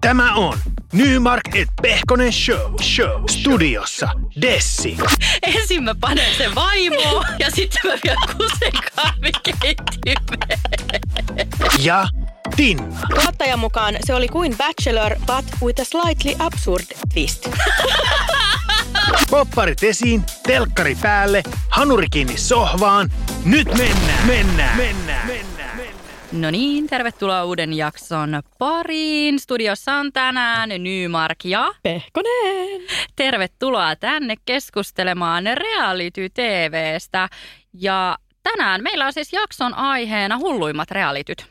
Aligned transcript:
Tämä 0.00 0.34
on 0.34 0.58
Nymark 0.92 1.40
et 1.54 1.68
Pehkonen 1.82 2.32
Show. 2.32 2.74
Show. 2.82 3.22
Studiossa 3.30 4.08
Dessi. 4.40 4.96
Ensin 5.42 5.82
mä 5.82 5.94
panen 6.00 6.34
sen 6.38 6.54
vaimoon 6.54 7.24
ja 7.38 7.50
sitten 7.50 7.80
mä 7.84 7.98
vielä 8.04 8.20
kusen 8.36 8.72
kahvikeittimeen. 8.96 10.60
Ja 11.82 12.08
Tinna. 12.56 13.00
Tuottajan 13.14 13.58
mukaan 13.58 13.96
se 14.06 14.14
oli 14.14 14.28
kuin 14.28 14.56
Bachelor, 14.56 15.16
but 15.16 15.44
with 15.62 15.80
a 15.80 15.84
slightly 15.84 16.34
absurd 16.38 16.84
twist. 17.14 17.48
Popparit 19.30 19.82
esiin, 19.82 20.24
telkkari 20.46 20.94
päälle, 21.02 21.42
hanuri 21.68 22.06
kiinni 22.10 22.38
sohvaan. 22.38 23.12
Nyt 23.44 23.68
mennään, 23.68 24.26
mennään, 24.26 24.76
mennään, 24.76 25.26
mennään. 25.26 25.37
No 26.32 26.50
niin, 26.50 26.86
tervetuloa 26.86 27.44
uuden 27.44 27.72
jakson 27.72 28.42
pariin. 28.58 29.38
Studiossa 29.38 29.94
on 29.94 30.12
tänään 30.12 30.68
Nymark 30.68 31.44
ja 31.44 31.74
Pehkonen! 31.82 32.80
tervetuloa 33.16 33.96
tänne 33.96 34.34
keskustelemaan 34.44 35.44
Reality 35.54 36.28
TVstä. 36.28 37.28
Ja 37.72 38.18
tänään 38.42 38.82
meillä 38.82 39.06
on 39.06 39.12
siis 39.12 39.32
jakson 39.32 39.74
aiheena 39.74 40.38
hulluimmat 40.38 40.90
realityt. 40.90 41.46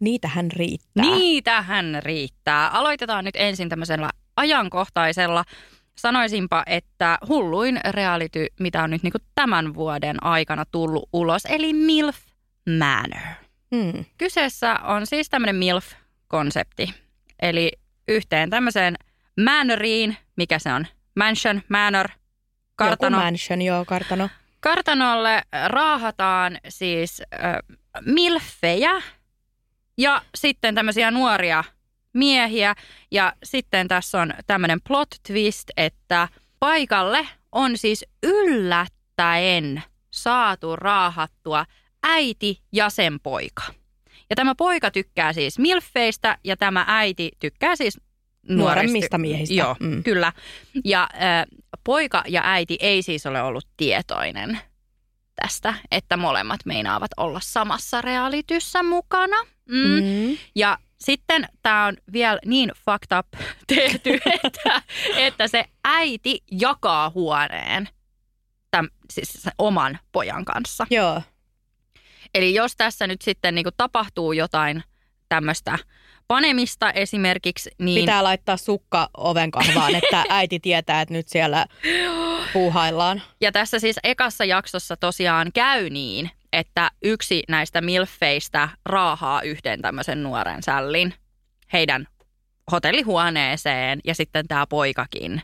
Niitähän 0.00 0.50
riittää. 0.52 1.04
Niitähän 1.04 1.98
riittää. 2.02 2.68
Aloitetaan 2.68 3.24
nyt 3.24 3.36
ensin 3.38 3.68
tämmöisellä 3.68 4.10
ajankohtaisella. 4.36 5.44
Sanoisinpa, 5.96 6.62
että 6.66 7.18
hulluin 7.28 7.80
reality, 7.90 8.46
mitä 8.60 8.82
on 8.82 8.90
nyt 8.90 9.02
niin 9.02 9.12
tämän 9.34 9.74
vuoden 9.74 10.24
aikana 10.24 10.64
tullut 10.64 11.08
ulos, 11.12 11.42
eli 11.44 11.72
MILF 11.72 12.16
Manor. 12.78 13.39
Hmm. 13.76 14.04
Kyseessä 14.18 14.74
on 14.74 15.06
siis 15.06 15.28
tämmöinen 15.30 15.56
MILF-konsepti. 15.56 16.94
Eli 17.42 17.72
yhteen 18.08 18.50
tämmöiseen 18.50 18.94
manoriin, 19.44 20.16
mikä 20.36 20.58
se 20.58 20.72
on? 20.72 20.86
Mansion, 21.16 21.62
manor, 21.68 22.08
kartano. 22.76 23.16
Joku 23.16 23.24
mansion, 23.24 23.62
joo, 23.62 23.84
kartano. 23.84 24.28
Kartanolle 24.60 25.42
raahataan 25.66 26.58
siis 26.68 27.22
äh, 27.34 27.78
milfejä 28.06 29.02
ja 29.98 30.22
sitten 30.34 30.74
tämmöisiä 30.74 31.10
nuoria 31.10 31.64
miehiä. 32.12 32.74
Ja 33.10 33.32
sitten 33.44 33.88
tässä 33.88 34.20
on 34.20 34.34
tämmöinen 34.46 34.80
plot 34.88 35.08
twist, 35.26 35.70
että 35.76 36.28
paikalle 36.58 37.28
on 37.52 37.78
siis 37.78 38.04
yllättäen 38.22 39.82
saatu 40.10 40.76
raahattua 40.76 41.66
äiti 42.02 42.60
ja 42.72 42.90
sen 42.90 43.20
poika. 43.20 43.62
Ja 44.30 44.36
tämä 44.36 44.54
poika 44.54 44.90
tykkää 44.90 45.32
siis 45.32 45.58
milfeistä 45.58 46.38
ja 46.44 46.56
tämä 46.56 46.84
äiti 46.88 47.30
tykkää 47.40 47.76
siis 47.76 48.00
Nuoremmista 48.48 49.18
miehistä. 49.18 49.54
Joo, 49.54 49.76
Mm. 49.80 50.02
kyllä. 50.02 50.32
Ja 50.84 51.02
äh, 51.14 51.46
poika 51.84 52.24
ja 52.28 52.42
äiti 52.44 52.76
ei 52.80 53.02
siis 53.02 53.26
ole 53.26 53.42
ollut 53.42 53.66
tietoinen 53.76 54.58
tästä, 55.42 55.74
että 55.90 56.16
molemmat 56.16 56.60
meinaavat 56.64 57.10
olla 57.16 57.40
samassa 57.42 58.00
realityssä 58.00 58.82
mukana. 58.82 59.36
Mm. 59.68 59.76
Mm. 60.04 60.36
Ja 60.54 60.78
sitten 61.00 61.48
tämä 61.62 61.86
on 61.86 61.96
vielä 62.12 62.38
niin 62.44 62.72
fucked 62.84 63.18
up 63.18 63.26
tehty, 63.76 64.18
että, 64.44 64.82
että 65.16 65.48
se 65.48 65.64
äiti 65.84 66.40
jakaa 66.60 67.10
huoneen 67.10 67.88
täm, 68.70 68.88
siis 69.12 69.48
oman 69.58 69.98
pojan 70.12 70.44
kanssa. 70.44 70.86
Joo. 70.90 71.22
Eli 72.34 72.54
jos 72.54 72.76
tässä 72.76 73.06
nyt 73.06 73.22
sitten 73.22 73.54
niin 73.54 73.66
tapahtuu 73.76 74.32
jotain 74.32 74.82
tämmöistä 75.28 75.78
panemista 76.28 76.92
esimerkiksi, 76.92 77.70
niin 77.78 78.02
Pitää 78.02 78.24
laittaa 78.24 78.56
sukka 78.56 79.08
oven 79.16 79.50
kahvaan, 79.50 79.94
että 79.94 80.24
äiti 80.38 80.60
tietää, 80.60 81.00
että 81.00 81.14
nyt 81.14 81.28
siellä 81.28 81.66
puuhaillaan. 82.52 83.22
Ja 83.40 83.52
tässä 83.52 83.78
siis 83.78 83.96
ekassa 84.04 84.44
jaksossa 84.44 84.96
tosiaan 84.96 85.52
käy 85.54 85.90
niin, 85.90 86.30
että 86.52 86.90
yksi 87.02 87.42
näistä 87.48 87.80
milfeistä 87.80 88.68
raahaa 88.86 89.42
yhden 89.42 89.82
tämmöisen 89.82 90.22
nuoren 90.22 90.62
sällin 90.62 91.14
heidän 91.72 92.06
hotellihuoneeseen 92.72 94.00
ja 94.04 94.14
sitten 94.14 94.48
tämä 94.48 94.66
poikakin 94.66 95.42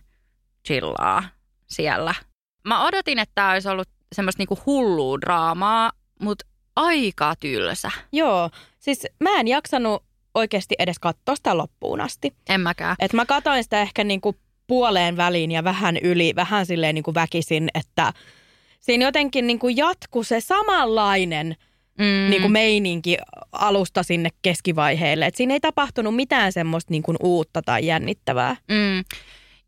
chillaa 0.66 1.22
siellä. 1.66 2.14
Mä 2.64 2.86
odotin, 2.86 3.18
että 3.18 3.32
tämä 3.34 3.53
olisi 3.53 3.68
ollut 3.68 3.88
semmoista 4.12 4.41
niinku 4.41 4.58
hullua 4.66 5.20
draamaa, 5.20 5.92
mutta 6.20 6.47
aika 6.76 7.34
tylsä. 7.41 7.91
Joo, 8.12 8.50
siis 8.78 9.06
mä 9.20 9.41
en 9.41 9.48
jaksanut 9.48 10.03
oikeasti 10.34 10.75
edes 10.78 10.98
katsoa 10.98 11.37
sitä 11.37 11.59
loppuun 11.59 12.00
asti. 12.00 12.34
En 12.48 12.60
mäkään. 12.60 12.97
Et 12.98 13.12
mä 13.12 13.26
katoin 13.26 13.64
sitä 13.64 13.82
ehkä 13.82 14.04
niinku 14.04 14.34
puoleen 14.66 15.16
väliin 15.16 15.50
ja 15.53 15.65
vähän 15.65 15.97
yli, 15.97 16.32
vähän 16.36 16.66
silleen 16.66 16.94
niinku 16.94 17.15
väkisin, 17.15 17.69
että 17.75 18.12
siinä 18.81 19.04
jotenkin 19.04 19.47
niinku 19.47 19.69
jatku 19.69 20.22
se 20.25 20.41
samanlainen 20.41 21.56
Mm. 21.98 22.31
niinku 22.31 22.48
meininki 22.48 23.16
alusta 23.53 24.03
sinne 24.03 24.28
keskivaiheelle. 24.42 25.26
Et 25.26 25.34
siinä 25.34 25.54
ei 25.54 25.60
tapahtunut 25.60 26.16
mitään 26.16 26.53
semmoista 26.53 26.91
niinku 26.92 27.15
uutta 27.22 27.62
tai 27.62 27.86
jännittävää. 27.86 28.56
Mm. 28.69 29.04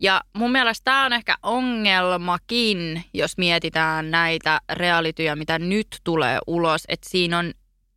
Ja 0.01 0.21
mun 0.37 0.53
mielestä 0.53 0.85
tämä 0.85 1.05
on 1.05 1.13
ehkä 1.13 1.37
ongelmakin, 1.43 3.05
jos 3.15 3.39
mietitään 3.39 4.11
näitä 4.11 4.61
realityjä, 4.73 5.37
mitä 5.37 5.59
nyt 5.59 5.87
tulee 6.05 6.39
ulos, 6.47 6.85
että 6.89 7.09
siinä 7.11 7.39
on 7.39 7.53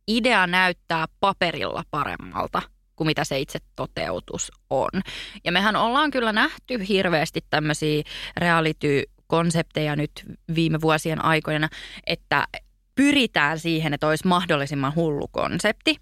idea 0.08 0.46
näyttää 0.46 1.06
paperilla 1.20 1.82
paremmalta 1.90 2.62
kuin 2.96 3.06
mitä 3.06 3.24
se 3.24 3.40
itse 3.40 3.58
toteutus 3.76 4.52
on. 4.70 4.90
Ja 5.44 5.52
mehän 5.52 5.76
ollaan 5.76 6.10
kyllä 6.10 6.32
nähty 6.32 6.88
hirveästi 6.88 7.40
tämmöisiä 7.50 8.02
reality-konsepteja 8.36 9.96
nyt 9.96 10.10
viime 10.54 10.80
vuosien 10.80 11.24
aikoina, 11.24 11.68
että 12.06 12.46
pyritään 12.94 13.58
siihen, 13.58 13.94
että 13.94 14.08
olisi 14.08 14.26
mahdollisimman 14.26 14.94
hullu 14.94 15.28
konsepti. 15.28 15.96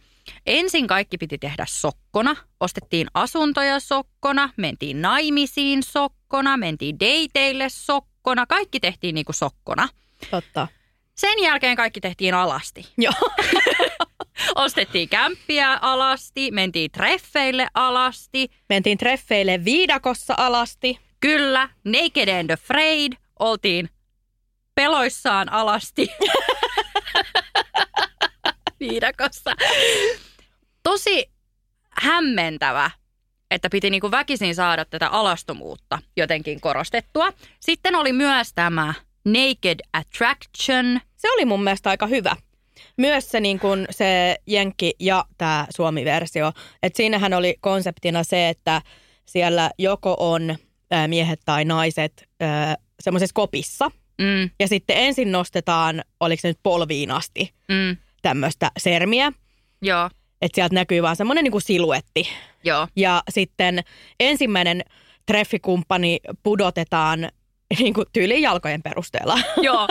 Ensin 0.47 0.87
kaikki 0.87 1.19
piti 1.19 1.38
tehdä 1.38 1.67
sokkona. 1.69 2.37
Ostettiin 2.61 3.06
asuntoja 3.15 3.81
sokkona, 3.81 4.50
mentiin 4.56 5.03
naimisiin 5.03 5.82
sokkona, 5.82 6.56
mentiin 6.56 6.97
dateille 7.00 7.69
sokkona. 7.69 8.47
Kaikki 8.47 8.81
tehtiin 8.81 9.15
niin 9.15 9.25
kuin 9.25 9.37
sokkona. 9.37 9.88
Totta. 10.31 10.69
Sen 11.15 11.43
jälkeen 11.43 11.77
kaikki 11.77 12.00
tehtiin 12.00 12.35
alasti. 12.35 12.87
Joo. 12.99 13.12
Ostettiin 14.55 15.09
kämppiä 15.09 15.75
alasti, 15.75 16.50
mentiin 16.50 16.91
treffeille 16.91 17.69
alasti. 17.75 18.49
Mentiin 18.69 18.99
treffeille 18.99 19.65
viidakossa 19.65 20.35
alasti. 20.37 20.99
Kyllä, 21.21 21.69
Naked 21.85 22.38
and 22.38 22.50
Afraid 22.50 23.12
oltiin 23.38 23.91
peloissaan 24.75 25.53
alasti. 25.53 26.09
Viidakossa. 28.81 29.55
Tosi 30.82 31.31
hämmentävä 31.91 32.91
että 33.50 33.71
piti 33.71 33.91
niinku 33.91 34.11
väkisin 34.11 34.55
saada 34.55 34.85
tätä 34.85 35.09
alastomuutta 35.09 35.99
jotenkin 36.17 36.61
korostettua. 36.61 37.32
Sitten 37.61 37.94
oli 37.94 38.12
myös 38.12 38.53
tämä 38.55 38.94
Naked 39.25 39.81
Attraction. 39.93 41.00
Se 41.17 41.31
oli 41.31 41.44
mun 41.44 41.65
mielestä 41.65 41.91
aika 41.91 42.06
hyvä. 42.06 42.37
Myös 42.97 43.31
se, 43.31 43.41
niin 43.41 43.61
kun 43.61 43.87
se 43.91 44.37
Jenkki 44.47 44.94
ja 45.00 45.25
tämä 45.38 45.67
Suomi-versio. 45.76 46.53
Et 46.83 46.97
siinähän 46.97 47.35
oli 47.35 47.56
konseptina 47.61 48.25
se, 48.25 48.49
että 48.49 48.83
siellä 49.26 49.71
joko 49.79 50.17
on 50.19 50.56
ää, 50.91 51.09
miehet 51.09 51.41
tai 51.44 51.65
naiset 51.65 52.29
semmoisessa 53.03 53.35
kopissa. 53.35 53.91
Mm, 54.21 54.50
Ja 54.61 54.69
sitten 54.69 54.97
ensin 54.97 55.33
nostetaan, 55.33 56.03
oliko 56.21 56.41
se 56.41 56.49
nyt 56.49 56.59
polviin 56.62 57.11
asti, 57.11 57.55
mm, 57.69 57.97
tämmöistä 58.22 58.70
sermiä. 58.78 59.32
joo, 59.82 60.11
Että 60.43 60.55
sieltä 60.56 60.75
näkyy 60.75 61.02
vaan 61.02 61.17
semmoinen 61.17 61.44
niin 61.44 61.61
siluetti. 61.61 62.28
joo, 62.64 62.88
Ja 62.96 63.22
sitten 63.31 63.81
ensimmäinen 64.20 64.82
treffikumppani 65.26 66.19
pudotetaan 66.43 67.28
niin 67.78 67.94
kuin 67.94 68.06
tyyliin 68.12 68.43
jalkojen 68.43 68.82
perusteella. 68.82 69.38
joo. 69.62 69.88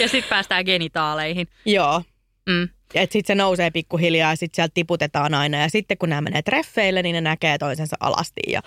Ja 0.00 0.08
sitten 0.08 0.28
päästään 0.30 0.64
genitaaleihin. 0.64 1.48
Joo. 1.66 2.02
Mm, 2.48 2.68
Että 2.94 3.12
sitten 3.12 3.26
se 3.36 3.42
nousee 3.42 3.70
pikkuhiljaa 3.70 4.32
ja 4.32 4.36
sitten 4.36 4.56
sieltä 4.56 4.72
tiputetaan 4.74 5.34
aina. 5.34 5.58
Ja 5.58 5.68
sitten 5.68 5.98
kun 5.98 6.08
nämä 6.08 6.20
menee 6.20 6.42
treffeille, 6.42 7.02
niin 7.02 7.14
ne 7.14 7.20
näkee 7.20 7.58
toisensa 7.58 7.96
alasti. 8.00 8.40
Ja, 8.48 8.60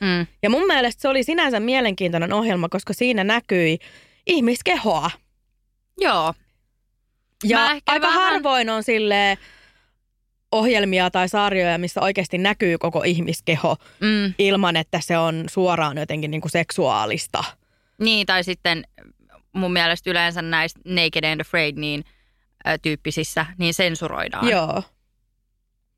mm, 0.00 0.26
ja 0.42 0.50
mun 0.50 0.66
mielestä 0.66 1.02
se 1.02 1.08
oli 1.08 1.22
sinänsä 1.22 1.60
mielenkiintoinen 1.60 2.32
ohjelma, 2.32 2.68
koska 2.68 2.92
siinä 2.92 3.24
näkyi 3.24 3.78
ihmiskehoa. 4.26 5.10
joo, 5.98 6.34
Ja 7.44 7.58
Mä 7.58 7.72
ehkä 7.72 7.92
aika 7.92 8.06
vähän- 8.06 8.22
harvoin 8.22 8.70
on 8.70 8.82
sille 8.82 9.38
ohjelmia 10.52 11.10
tai 11.10 11.28
sarjoja, 11.28 11.78
missä 11.78 12.00
oikeasti 12.00 12.38
näkyy 12.38 12.78
koko 12.78 13.02
ihmiskeho 13.02 13.76
mm. 14.00 14.34
ilman, 14.38 14.76
että 14.76 15.00
se 15.00 15.18
on 15.18 15.44
suoraan 15.50 15.98
jotenkin 15.98 16.30
niin 16.30 16.40
kuin 16.40 16.50
seksuaalista. 16.52 17.44
Niin, 18.00 18.26
tai 18.26 18.44
sitten 18.44 18.84
mun 19.52 19.72
mielestä 19.72 20.10
yleensä 20.10 20.42
näistä 20.42 20.80
Naked 20.84 21.24
and 21.32 21.40
Afraid 21.40 21.76
niin 21.78 22.04
ö, 22.68 22.78
tyyppisissä, 22.82 23.46
niin 23.58 23.74
sensuroidaan. 23.74 24.48
Joo. 24.48 24.82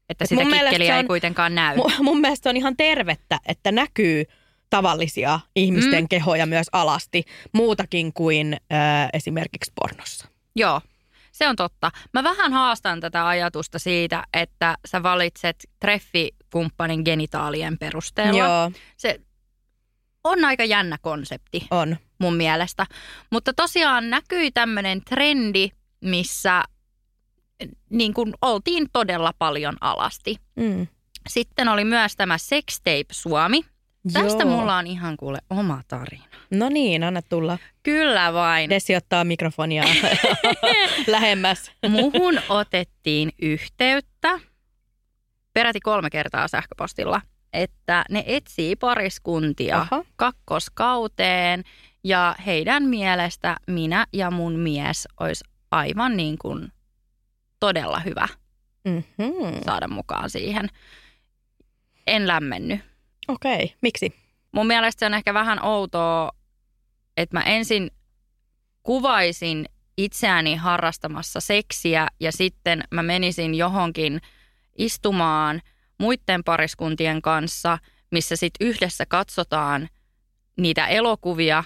Että 0.09 0.25
Et 0.25 0.29
sitä 0.29 0.43
kikkeliä 0.45 0.87
se 0.89 0.93
ei 0.95 0.99
on- 1.01 1.07
kuitenkaan 1.07 1.55
näy. 1.55 1.77
Mun, 1.77 1.93
mun 2.01 2.21
mielestä 2.21 2.51
on 2.51 2.57
ihan 2.57 2.77
tervettä, 2.77 3.39
että 3.47 3.73
näkyy 3.73 4.25
tavallisia 4.71 5.41
ihmisten 5.57 5.95
Mm. 6.01 6.05
mm. 6.05 6.09
kehoja 6.09 6.47
myös 6.47 6.67
alasti, 6.73 7.25
muutakin 7.53 8.13
kuin 8.13 8.55
ö, 8.55 8.77
esimerkiksi 9.13 9.73
pornossa. 9.81 10.29
Joo, 10.57 10.81
se 11.43 11.49
on 11.49 11.57
totta. 11.57 11.91
Mä 12.15 12.25
vähän 12.25 12.53
haastan 12.53 13.01
tätä 13.01 13.27
ajatusta 13.27 13.79
siitä, 13.79 14.25
että 14.33 14.79
sä 14.89 15.03
valitset 15.03 15.71
treffikumppanin 15.81 17.03
genitaalien 17.05 17.79
perusteella. 17.79 18.39
Joo, 18.39 18.71
Se 18.97 19.21
on 20.25 20.45
aika 20.45 20.65
jännä 20.65 20.99
konsepti 21.03 21.67
on. 21.71 21.97
mun 22.19 22.35
mielestä. 22.35 22.87
Mutta 23.31 23.53
tosiaan 23.53 24.11
näkyi 24.11 24.51
tämmöinen 24.51 25.03
trendi, 25.05 25.69
missä 26.01 26.63
niin 27.91 28.15
kuin 28.15 28.35
oltiin 28.43 28.87
todella 28.93 29.33
paljon 29.39 29.77
alasti. 29.81 30.37
Mm. 30.57 30.87
Sitten 31.29 31.69
oli 31.69 31.85
myös 31.85 32.17
tämä 32.17 32.39
Sextape 32.39 33.05
Suomi. 33.13 33.65
Tästä 34.13 34.43
Joo. 34.43 34.51
mulla 34.57 34.77
on 34.77 34.87
ihan 34.87 35.17
kuule 35.17 35.39
oma 35.51 35.81
tarina. 35.89 36.25
No 36.51 36.69
niin, 36.69 37.05
anna 37.05 37.23
tulla. 37.23 37.59
Kyllä 37.83 38.33
vain. 38.33 38.71
Desi 38.71 38.97
ottaa 38.97 39.25
mikrofonia 39.25 39.85
lähemmäs. 41.07 41.73
Muhun 41.89 42.41
otettiin 42.49 43.33
yhteyttä 43.43 44.41
peräti 45.53 45.81
kolme 45.81 46.11
kertaa 46.11 46.49
sähköpostilla, 46.49 47.21
että 47.53 48.05
ne 48.11 48.25
etsii 48.27 48.77
pariskuntia 48.77 49.79
Aha. 49.79 50.05
kakkoskauteen 50.17 51.65
ja 52.05 52.37
heidän 52.47 52.83
mielestä 52.83 53.57
minä 53.67 54.07
ja 54.13 54.31
mun 54.31 54.59
mies 54.59 55.09
olisi 55.21 55.45
aivan 55.71 56.17
niin 56.17 56.39
kuin 56.39 56.73
todella 57.61 58.01
hyvä 58.01 58.29
Mm-hmm. 58.85 59.61
saada 59.65 59.89
mukaan 59.89 60.31
siihen. 60.31 60.69
En 62.07 62.27
lämmennyt. 62.29 62.81
Okei, 63.29 63.55
okay. 63.55 63.69
miksi? 63.81 64.15
Mun 64.53 64.67
mielestä 64.67 65.01
se 65.01 65.07
on 65.07 65.15
ehkä 65.15 65.35
vähän 65.35 65.65
outoa, 65.65 66.31
että 67.17 67.37
mä 67.37 67.43
ensin 67.43 67.91
kuvaisin 68.83 69.67
itseäni 69.97 70.57
harrastamassa 70.57 71.41
seksiä 71.41 72.07
ja 72.21 72.33
sitten 72.33 72.85
mä 72.91 73.03
menisin 73.03 73.55
johonkin 73.55 74.21
istumaan 74.79 75.63
muiden 75.99 76.45
pariskuntien 76.45 77.23
kanssa, 77.23 77.79
missä 78.11 78.37
sitten 78.37 78.67
yhdessä 78.67 79.07
katsotaan 79.07 79.89
niitä 80.57 80.87
elokuvia, 80.87 81.65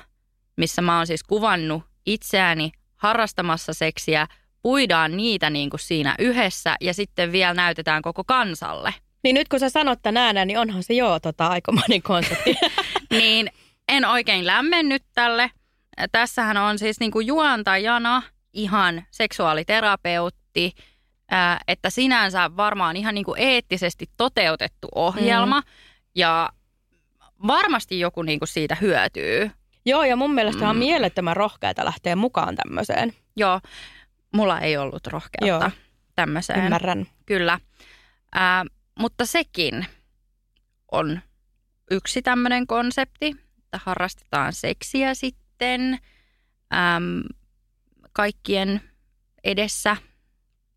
missä 0.57 0.83
mä 0.83 0.97
oon 0.97 1.07
siis 1.07 1.23
kuvannut 1.23 1.83
itseäni 2.07 2.73
harrastamassa 2.97 3.75
seksiä, 3.75 4.27
puidaan 4.63 5.17
niitä 5.17 5.51
niin 5.51 5.71
kuin 5.71 5.81
siinä 5.81 6.15
yhdessä 6.19 6.77
ja 6.81 6.95
sitten 6.95 7.33
vielä 7.33 7.55
näytetään 7.55 8.03
koko 8.03 8.25
kansalle. 8.25 8.95
Niin 9.27 9.35
nyt 9.35 9.49
kun 9.49 9.61
sä 9.61 9.69
sanot 9.69 9.99
tän 10.03 10.17
ääneen, 10.17 10.49
niin 10.49 10.59
onhan 10.59 10.83
se 10.83 10.95
joo 10.95 11.21
tota, 11.21 11.47
aikomainen 11.47 12.03
konsepti. 12.03 12.57
niin 13.11 13.51
en 13.89 14.05
oikein 14.05 14.47
lämmennyt 14.47 15.03
tälle. 15.15 15.51
Tässähän 16.13 16.57
on 16.57 16.79
siis 16.79 17.01
niin 17.01 17.11
kuin 17.11 17.27
juontajana 17.27 18.23
ihan 18.53 19.03
seksuaaliterapeutti, 19.11 20.73
ää, 21.31 21.61
että 21.69 21.91
sinänsä 21.91 22.51
varmaan 22.57 22.97
ihan 22.97 23.15
niin 23.15 23.25
kuin 23.25 23.41
eettisesti 23.41 24.07
toteutettu 24.17 24.89
ohjelma 24.95 25.61
mm. 25.61 25.67
ja 26.15 26.51
varmasti 27.47 28.01
joku 28.01 28.23
niin 28.23 28.39
kuin 28.39 28.49
siitä 28.49 28.77
hyötyy. 28.81 29.51
joo, 29.87 30.05
ja 30.05 30.17
mun 30.17 30.35
mielestä 30.35 30.69
on 30.69 30.77
mielettömän 30.77 31.37
rohkeata 31.37 31.85
lähteä 31.85 32.17
mukaan 32.17 32.57
tämmöiseen. 32.57 33.13
Joo, 33.37 33.61
mulla 34.33 34.61
ei 34.61 34.77
ollut 34.77 35.07
rohkeutta 35.07 35.47
Joo. 35.47 35.71
tämmöiseen. 36.17 36.65
Ymmärrän. 36.65 37.07
Kyllä. 37.27 37.61
Ää, 38.35 38.65
mutta 38.99 39.27
sekin 39.27 39.87
on 40.93 41.21
yksi 41.91 42.23
tämmöinen 42.23 42.67
konsepti, 42.67 43.27
että 43.59 43.81
harrastetaan 43.85 44.53
seksiä 44.53 45.15
sitten 45.15 45.99
äm, 46.75 47.23
kaikkien 48.13 48.81
edessä 49.45 49.97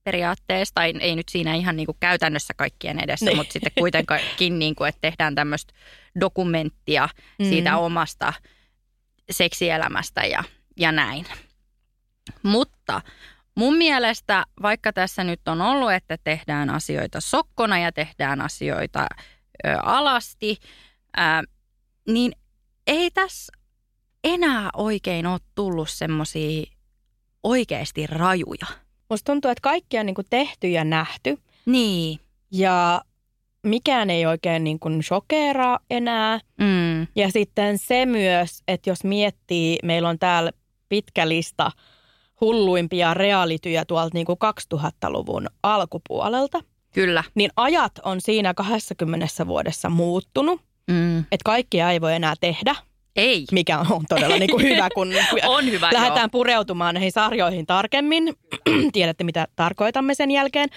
periaatteessa, 0.03 0.75
tai 0.75 0.93
ei 0.99 1.15
nyt 1.15 1.29
siinä 1.29 1.55
ihan 1.55 1.75
niin 1.75 1.85
kuin 1.85 1.97
käytännössä 1.99 2.53
kaikkien 2.57 2.99
edessä, 2.99 3.25
Niin. 3.25 3.37
mutta 3.37 3.53
sitten 3.53 3.71
kuitenkin, 3.79 4.59
niin 4.59 4.75
kuin, 4.75 4.89
että 4.89 5.01
tehdään 5.01 5.35
tämmöistä 5.35 5.73
dokumenttia 6.19 7.09
Mm. 7.39 7.45
siitä 7.49 7.77
omasta 7.77 8.33
seksielämästä 9.31 10.21
ja, 10.25 10.43
ja 10.77 10.91
näin. 10.91 11.25
Mutta 12.43 13.01
mun 13.55 13.77
mielestä, 13.77 14.45
vaikka 14.61 14.93
tässä 14.93 15.23
nyt 15.23 15.47
on 15.47 15.61
ollut, 15.61 15.91
että 15.91 16.17
tehdään 16.23 16.69
asioita 16.69 17.21
sokkona 17.21 17.79
ja 17.79 17.91
tehdään 17.91 18.41
asioita 18.41 19.07
ö, 19.65 19.77
alasti, 19.83 20.57
ää, 21.17 21.43
niin 22.07 22.31
ei 22.87 23.11
tässä 23.11 23.53
enää 24.23 24.69
oikein 24.73 25.27
ole 25.27 25.39
tullut 25.55 25.89
semmoisia 25.89 26.63
oikeasti 27.43 28.07
rajuja. 28.07 28.67
Musta 29.09 29.31
tuntuu, 29.31 29.51
että 29.51 29.61
kaikki 29.61 29.99
on 29.99 30.05
niinku 30.05 30.23
tehty 30.29 30.67
ja 30.67 30.83
nähty. 30.83 31.37
Niin. 31.65 32.19
Ja 32.51 33.01
mikään 33.63 34.09
ei 34.09 34.25
oikein 34.25 34.63
niin 34.63 34.79
kuin 34.79 35.03
shokeraa 35.03 35.79
enää. 35.89 36.39
Mm. 36.57 37.07
Ja 37.15 37.31
sitten 37.31 37.77
se 37.77 38.05
myös, 38.05 38.63
että 38.67 38.89
jos 38.89 39.03
miettii, 39.03 39.77
meillä 39.83 40.09
on 40.09 40.19
täällä 40.19 40.51
pitkä 40.89 41.29
lista 41.29 41.71
hulluimpia 42.41 43.13
realityjä 43.13 43.85
tuolta 43.85 44.09
niin 44.13 44.25
kuin 44.25 44.37
2000-luvun 44.75 45.47
alkupuolelta, 45.63 46.59
Kyllä. 46.93 47.23
niin 47.35 47.51
ajat 47.55 47.91
on 48.03 48.21
siinä 48.21 48.53
20 48.53 49.47
vuodessa 49.47 49.89
muuttunut. 49.89 50.61
Mm. 50.87 51.19
Että 51.19 51.43
kaikkia 51.45 51.91
ei 51.91 52.01
voi 52.01 52.13
enää 52.13 52.33
tehdä, 52.41 52.75
Ei. 53.15 53.45
mikä 53.51 53.79
on 53.79 54.03
todella 54.09 54.37
niin 54.37 54.49
kuin 54.49 54.63
hyvä, 54.69 54.89
kun 54.95 55.13
On 55.47 55.65
hyvä, 55.65 55.89
lähdetään 55.93 56.19
joo. 56.23 56.29
pureutumaan 56.31 56.95
näihin 56.95 57.11
sarjoihin 57.11 57.65
tarkemmin. 57.65 58.33
Tiedätte, 58.93 59.23
mitä 59.23 59.47
tarkoitamme 59.55 60.15
sen 60.15 60.31
jälkeen. 60.31 60.69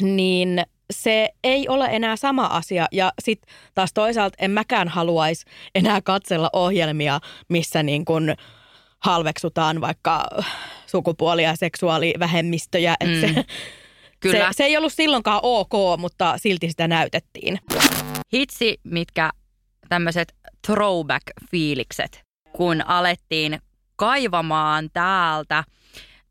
Niin 0.00 0.62
se 0.90 1.30
ei 1.44 1.68
ole 1.68 1.88
enää 1.90 2.16
sama 2.16 2.46
asia. 2.46 2.86
Ja 2.92 3.12
sitten 3.22 3.54
taas 3.74 3.92
toisaalta 3.92 4.36
en 4.40 4.50
mäkään 4.50 4.88
haluaisi 4.88 5.44
enää 5.74 6.00
katsella 6.00 6.50
ohjelmia, 6.52 7.20
missä 7.48 7.82
niin 7.82 8.04
kun 8.04 8.34
halveksutaan 9.02 9.80
vaikka 9.80 10.28
sukupuoli- 10.86 11.42
ja 11.42 11.56
seksuaalivähemmistöjä. 11.56 12.96
Mm, 13.04 13.20
se, 13.20 13.34
se, 13.34 13.44
Kyllä. 14.20 14.52
se 14.52 14.64
ei 14.64 14.76
ollut 14.76 14.92
silloinkaan 14.92 15.40
ok, 15.42 15.72
mutta 15.98 16.38
silti 16.38 16.68
sitä 16.68 16.88
näytettiin. 16.88 17.58
hitsi, 18.34 18.80
mitkä 18.84 19.30
tämmöiset 19.88 20.34
throwback-fiilikset, 20.66 22.22
kun 22.52 22.86
alettiin 22.86 23.58
kaivamaan 23.96 24.90
täältä. 24.92 25.64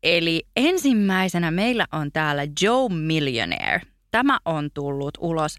Eli 0.02 0.42
ensimmäisenä 0.56 1.50
meillä 1.50 1.86
on 1.92 2.12
täällä 2.12 2.42
Joe 2.60 2.88
Millionaire. 2.88 3.80
Tämä 4.10 4.38
on 4.44 4.70
tullut 4.74 5.18
ulos 5.20 5.56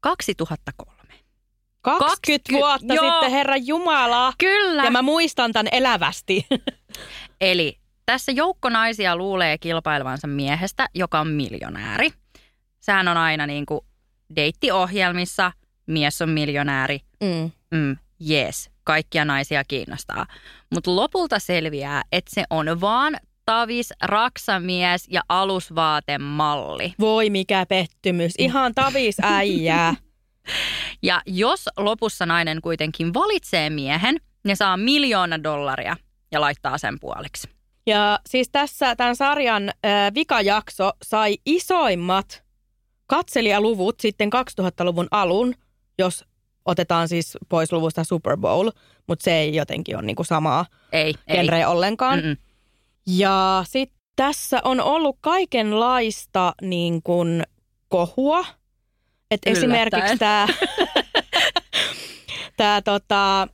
2003. 0.00 0.93
20, 1.84 2.06
20 2.06 2.52
vuotta 2.52 2.94
joo. 2.94 3.12
sitten, 3.12 3.30
Herra 3.30 3.56
Jumala. 3.56 4.32
Kyllä. 4.38 4.84
Ja 4.84 4.90
mä 4.90 5.02
muistan 5.02 5.52
tämän 5.52 5.68
elävästi. 5.72 6.46
Eli 7.40 7.78
tässä 8.06 8.32
joukko 8.32 8.68
naisia 8.68 9.16
luulee 9.16 9.58
kilpailevansa 9.58 10.26
miehestä, 10.26 10.88
joka 10.94 11.20
on 11.20 11.28
miljonääri. 11.28 12.10
Sehän 12.80 13.08
on 13.08 13.16
aina 13.16 13.46
niin 13.46 13.66
kuin 13.66 13.80
deittiohjelmissa, 14.36 15.52
mies 15.86 16.22
on 16.22 16.28
miljonääri, 16.30 17.00
Mm. 17.20 17.50
mm, 17.78 17.96
yes, 18.30 18.70
kaikkia 18.84 19.24
naisia 19.24 19.64
kiinnostaa. 19.64 20.26
Mutta 20.74 20.96
lopulta 20.96 21.38
selviää, 21.38 22.02
että 22.12 22.30
se 22.34 22.44
on 22.50 22.80
vaan 22.80 23.16
tavis, 23.46 23.92
raksamies 24.02 25.06
ja 25.10 25.20
alusvaatemalli. 25.28 26.94
Voi 27.00 27.30
mikä 27.30 27.66
pettymys. 27.68 28.32
Ihan 28.38 28.74
tavis 28.74 29.16
äijää. 29.22 29.94
Ja 31.02 31.22
jos 31.26 31.68
lopussa 31.76 32.26
nainen 32.26 32.60
kuitenkin 32.60 33.14
valitsee 33.14 33.70
miehen, 33.70 34.16
ne 34.44 34.54
saa 34.54 34.76
miljoona 34.76 35.42
dollaria 35.42 35.96
ja 36.32 36.40
laittaa 36.40 36.78
sen 36.78 37.00
puoliksi. 37.00 37.48
Ja 37.86 38.18
siis 38.26 38.48
tässä 38.52 38.96
tämän 38.96 39.16
sarjan 39.16 39.68
äh, 39.68 40.14
vikajakso 40.14 40.92
sai 41.02 41.36
isoimmat 41.46 42.44
katselijaluvut 43.06 44.00
sitten 44.00 44.30
2000-luvun 44.60 45.08
alun, 45.10 45.54
jos 45.98 46.24
otetaan 46.64 47.08
siis 47.08 47.38
pois 47.48 47.72
luvusta 47.72 48.04
Super 48.04 48.36
Bowl, 48.36 48.70
mutta 49.06 49.24
se 49.24 49.38
ei 49.38 49.54
jotenkin 49.54 49.96
ole 49.96 50.06
niinku 50.06 50.24
samaa 50.24 50.66
Ei, 50.92 51.14
ei. 51.26 51.36
genreä 51.36 51.68
ollenkaan. 51.68 52.20
Mm-mm. 52.20 52.36
Ja 53.06 53.64
sitten 53.68 53.98
tässä 54.16 54.60
on 54.64 54.80
ollut 54.80 55.16
kaikenlaista 55.20 56.54
niin 56.62 57.02
kuin 57.02 57.42
kohua. 57.88 58.44
Et 59.34 59.40
esimerkiksi 59.46 60.18
tämä 60.18 60.48
tää, 62.56 62.82
tota, 62.82 63.48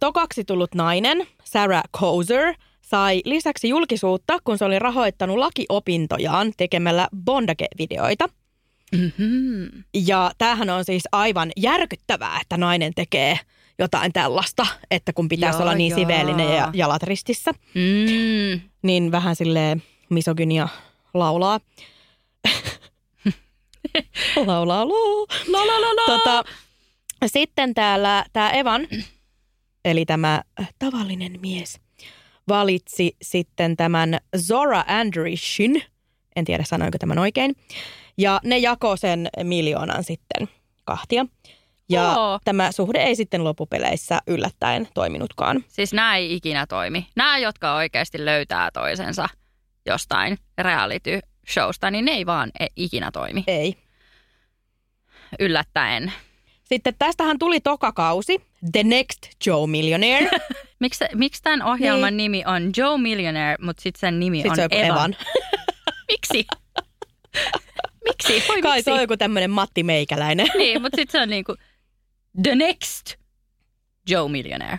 tokaksi 0.00 0.44
tullut 0.44 0.74
nainen, 0.74 1.26
Sarah 1.44 1.82
Kozer, 1.90 2.54
sai 2.80 3.22
lisäksi 3.24 3.68
julkisuutta, 3.68 4.38
kun 4.44 4.58
se 4.58 4.64
oli 4.64 4.78
rahoittanut 4.78 5.38
lakiopintojaan 5.38 6.52
tekemällä 6.56 7.08
bondage-videoita. 7.24 8.28
Mm-hmm. 8.92 9.84
Ja 9.94 10.30
tämähän 10.38 10.70
on 10.70 10.84
siis 10.84 11.02
aivan 11.12 11.50
järkyttävää, 11.56 12.38
että 12.40 12.56
nainen 12.56 12.94
tekee 12.94 13.38
jotain 13.78 14.12
tällaista, 14.12 14.66
että 14.90 15.12
kun 15.12 15.28
pitäisi 15.28 15.56
Joo, 15.56 15.62
olla 15.62 15.74
niin 15.74 15.90
joo. 15.90 15.98
siveellinen 15.98 16.56
ja 16.56 16.70
jalat 16.74 17.02
ristissä 17.02 17.52
Mm. 17.74 18.60
niin 18.82 19.12
vähän 19.12 19.36
sille 19.36 19.76
misogynia 20.08 20.68
laulaa. 21.14 21.60
laulaa 24.46 24.88
loo. 24.88 25.26
La, 25.48 25.66
la, 25.66 25.80
la, 25.80 25.94
la. 25.94 26.02
Tota, 26.06 26.44
sitten 27.26 27.74
täällä 27.74 28.24
tämä 28.32 28.50
Evan, 28.50 28.88
eli 29.84 30.04
tämä 30.06 30.42
tavallinen 30.78 31.40
mies, 31.40 31.80
valitsi 32.48 33.16
sitten 33.22 33.76
tämän 33.76 34.18
Zora 34.36 34.84
Andrishin, 34.86 35.82
en 36.36 36.44
tiedä 36.44 36.64
sanoinko 36.64 36.98
tämän 36.98 37.18
oikein, 37.18 37.56
ja 38.18 38.40
ne 38.44 38.58
jakoi 38.58 38.98
sen 38.98 39.28
miljoonan 39.42 40.04
sitten 40.04 40.48
kahtia. 40.84 41.26
Ja 41.90 42.16
Oo. 42.18 42.38
tämä 42.44 42.72
suhde 42.72 42.98
ei 42.98 43.16
sitten 43.16 43.44
loppupeleissä 43.44 44.20
yllättäen 44.26 44.88
toiminutkaan. 44.94 45.64
Siis 45.68 45.92
nämä 45.92 46.16
ei 46.16 46.34
ikinä 46.34 46.66
toimi. 46.66 47.06
Nämä, 47.16 47.38
jotka 47.38 47.74
oikeasti 47.74 48.24
löytää 48.24 48.70
toisensa 48.70 49.28
jostain 49.86 50.38
reality-showsta, 50.58 51.90
niin 51.90 52.04
ne 52.04 52.12
ei 52.12 52.26
vaan 52.26 52.50
e- 52.60 52.66
ikinä 52.76 53.10
toimi. 53.10 53.44
Ei. 53.46 53.76
Yllättäen. 55.40 56.12
Sitten 56.64 56.94
tästähän 56.98 57.38
tuli 57.38 57.60
toka 57.60 57.92
kausi, 57.92 58.40
The 58.72 58.82
Next 58.82 59.18
Joe 59.46 59.66
Millionaire. 59.66 60.30
Miksi, 60.80 61.04
miksi 61.14 61.42
tämän 61.42 61.62
ohjelman 61.62 62.16
Niin. 62.16 62.32
nimi 62.32 62.44
on 62.46 62.70
Joe 62.76 62.98
Millionaire, 62.98 63.56
mutta 63.60 63.82
sitten 63.82 64.00
sen 64.00 64.20
nimi 64.20 64.36
Sitten 64.36 64.50
on 64.50 64.56
se 64.56 64.62
on 64.64 64.68
Evan? 64.72 64.90
Evan. 64.90 65.16
Miksi? 66.10 66.46
miksi? 68.08 68.44
Voi 68.48 68.62
Kai 68.62 68.76
miksi? 68.78 68.84
se 68.84 68.92
on 68.92 69.00
joku 69.00 69.16
tämmöinen 69.16 69.50
Matti 69.50 69.82
Meikäläinen. 69.82 70.46
Niin, 70.58 70.82
mutta 70.82 70.96
sitten 70.96 71.12
se 71.12 71.22
on 71.22 71.28
niinku 71.28 71.54
The 72.42 72.54
Next 72.54 73.14
Joe 74.08 74.28
Millionaire. 74.28 74.78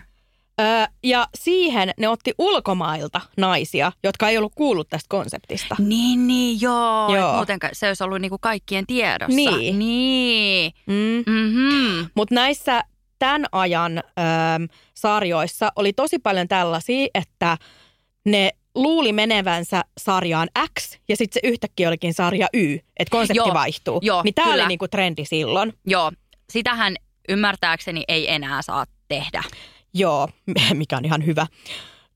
Öö, 0.60 0.86
ja 1.04 1.28
siihen 1.34 1.90
ne 1.98 2.08
otti 2.08 2.34
ulkomailta 2.38 3.20
naisia, 3.36 3.92
jotka 4.04 4.28
ei 4.28 4.38
ollut 4.38 4.52
kuullut 4.54 4.88
tästä 4.88 5.06
konseptista. 5.08 5.76
Niin, 5.78 6.26
niin, 6.26 6.60
joo. 6.60 7.16
Joo. 7.16 7.36
Muuten 7.36 7.58
se 7.72 7.88
olisi 7.88 8.04
ollut 8.04 8.20
niinku 8.20 8.38
kaikkien 8.40 8.86
tiedossa. 8.86 9.36
Niin. 9.36 9.78
Niin. 9.78 10.72
Mm. 10.86 11.32
Mm-hmm. 11.32 12.08
Mutta 12.14 12.34
näissä 12.34 12.84
tämän 13.18 13.46
ajan 13.52 13.98
öö, 13.98 14.66
sarjoissa 14.94 15.72
oli 15.76 15.92
tosi 15.92 16.18
paljon 16.18 16.48
tällaisia, 16.48 17.08
että 17.14 17.58
ne 18.24 18.50
luuli 18.74 19.12
menevänsä 19.12 19.82
sarjaan 19.98 20.48
X 20.78 20.98
ja 21.08 21.16
sitten 21.16 21.42
se 21.42 21.48
yhtäkkiä 21.48 21.88
olikin 21.88 22.14
sarja 22.14 22.48
Y, 22.52 22.74
että 22.74 23.10
konsepti 23.10 23.38
Joo, 23.38 23.54
vaihtuu. 23.54 23.98
joo, 24.02 24.22
niin 24.22 24.34
tämä 24.34 24.54
oli 24.54 24.66
niinku 24.66 24.88
trendi 24.88 25.24
silloin. 25.24 25.72
Joo, 25.86 26.12
sitähän 26.52 26.96
ymmärtääkseni 27.28 28.04
ei 28.08 28.32
enää 28.32 28.62
saa 28.62 28.84
tehdä. 29.08 29.42
Joo, 29.94 30.28
mikä 30.74 30.96
on 30.96 31.04
ihan 31.04 31.26
hyvä. 31.26 31.46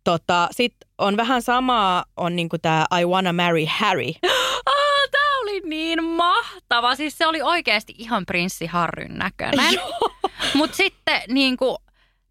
Tota, 0.04 0.48
Sitten 0.50 0.88
on 0.98 1.16
vähän 1.16 1.42
samaa, 1.42 2.04
on 2.16 2.36
niinku 2.36 2.58
tämä 2.58 2.86
I 3.00 3.04
Wanna 3.04 3.32
Marry 3.32 3.64
Harry. 3.68 4.12
Ah, 4.66 5.10
tämä 5.10 5.38
oli 5.42 5.60
niin 5.64 6.04
mahtava. 6.04 6.94
Siis 6.94 7.18
se 7.18 7.26
oli 7.26 7.42
oikeasti 7.42 7.94
ihan 7.98 8.26
prinssi 8.26 8.66
Harryn 8.66 9.18
näköinen. 9.18 9.74
Mutta 10.54 10.76
sitten 10.76 11.22
niin 11.28 11.56
kuin, 11.56 11.76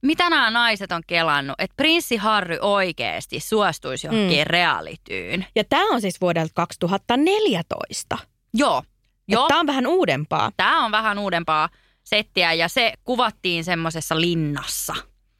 mitä 0.01 0.29
nämä 0.29 0.51
naiset 0.51 0.91
on 0.91 1.01
kelannut, 1.07 1.55
että 1.59 1.73
prinssi 1.77 2.17
Harry 2.17 2.57
oikeasti 2.61 3.39
suostuisi 3.39 4.07
johonkin 4.07 4.39
mm. 4.39 4.47
realityyn. 4.47 5.45
Ja 5.55 5.63
tämä 5.63 5.89
on 5.89 6.01
siis 6.01 6.21
vuodelta 6.21 6.51
2014. 6.55 8.17
Joo, 8.53 8.83
joo. 9.27 9.47
Tämä 9.47 9.59
on 9.59 9.67
vähän 9.67 9.87
uudempaa. 9.87 10.51
Tämä 10.57 10.85
on 10.85 10.91
vähän 10.91 11.19
uudempaa 11.19 11.69
settiä 12.03 12.53
ja 12.53 12.67
se 12.67 12.93
kuvattiin 13.03 13.63
semmoisessa 13.63 14.21
linnassa. 14.21 14.95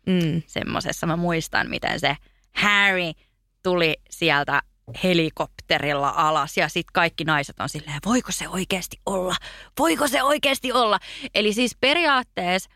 Mm. 0.07 0.41
Semmoisessa 0.47 1.07
mä 1.07 1.15
muistan, 1.15 1.69
miten 1.69 1.99
se 1.99 2.17
Harry 2.51 3.11
tuli 3.63 3.95
sieltä 4.09 4.61
helikopterilla 5.03 6.13
alas 6.15 6.57
ja 6.57 6.69
sitten 6.69 6.93
kaikki 6.93 7.23
naiset 7.23 7.59
on 7.59 7.69
silleen, 7.69 7.99
voiko 8.05 8.31
se 8.31 8.47
oikeasti 8.47 8.97
olla? 9.05 9.35
Voiko 9.79 10.07
se 10.07 10.23
oikeasti 10.23 10.71
olla? 10.71 10.99
Eli 11.35 11.53
siis 11.53 11.77
periaatteessa 11.81 12.69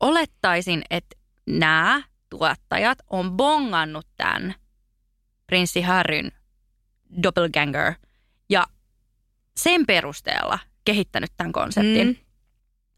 olettaisin, 0.00 0.82
että 0.90 1.16
nämä 1.46 2.02
tuottajat 2.30 2.98
on 3.10 3.32
bongannut 3.32 4.06
tämän 4.16 4.54
prinssi 5.46 5.82
Harryn 5.82 6.32
doppelganger 7.22 7.94
ja 8.50 8.66
sen 9.56 9.86
perusteella 9.86 10.58
kehittänyt 10.84 11.30
tämän 11.36 11.52
konseptin. 11.52 12.06
Mm. 12.06 12.16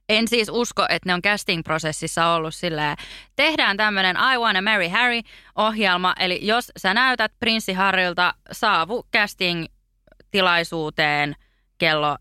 En 0.09 0.29
siis 0.29 0.49
usko, 0.53 0.87
että 0.89 1.09
ne 1.09 1.15
on 1.15 1.23
casting-prosessissa 1.23 2.27
ollut 2.27 2.55
silleen, 2.55 2.97
tehdään 3.37 3.77
tämmöinen 3.77 4.17
I 4.35 4.39
Wanna 4.39 4.63
Marry 4.63 4.89
Harry-ohjelma, 4.89 6.15
eli 6.19 6.39
jos 6.43 6.73
sä 6.77 6.95
näytät 6.95 7.33
prinssi 7.41 7.73
Harrylta, 7.73 8.35
saavu 8.53 9.07
casting-tilaisuuteen 9.17 11.37
kello 11.79 12.15
14.00. 12.15 12.19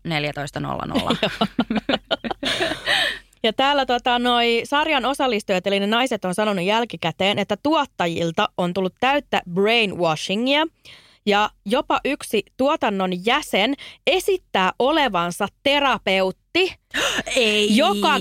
Ja 3.42 3.52
täällä 3.52 3.86
tota, 3.86 4.18
noi 4.18 4.60
sarjan 4.64 5.04
osallistujat, 5.04 5.66
eli 5.66 5.80
ne 5.80 5.86
naiset 5.86 6.24
on 6.24 6.34
sanonut 6.34 6.64
jälkikäteen, 6.64 7.38
että 7.38 7.56
tuottajilta 7.62 8.48
on 8.56 8.74
tullut 8.74 8.94
täyttä 9.00 9.42
brainwashingia. 9.50 10.66
Ja 11.26 11.50
jopa 11.66 12.00
yksi 12.04 12.42
tuotannon 12.56 13.26
jäsen 13.26 13.74
esittää 14.06 14.72
olevansa 14.78 15.46
terapeutti, 15.62 16.47
Ei. 17.36 17.76
joka 17.76 18.14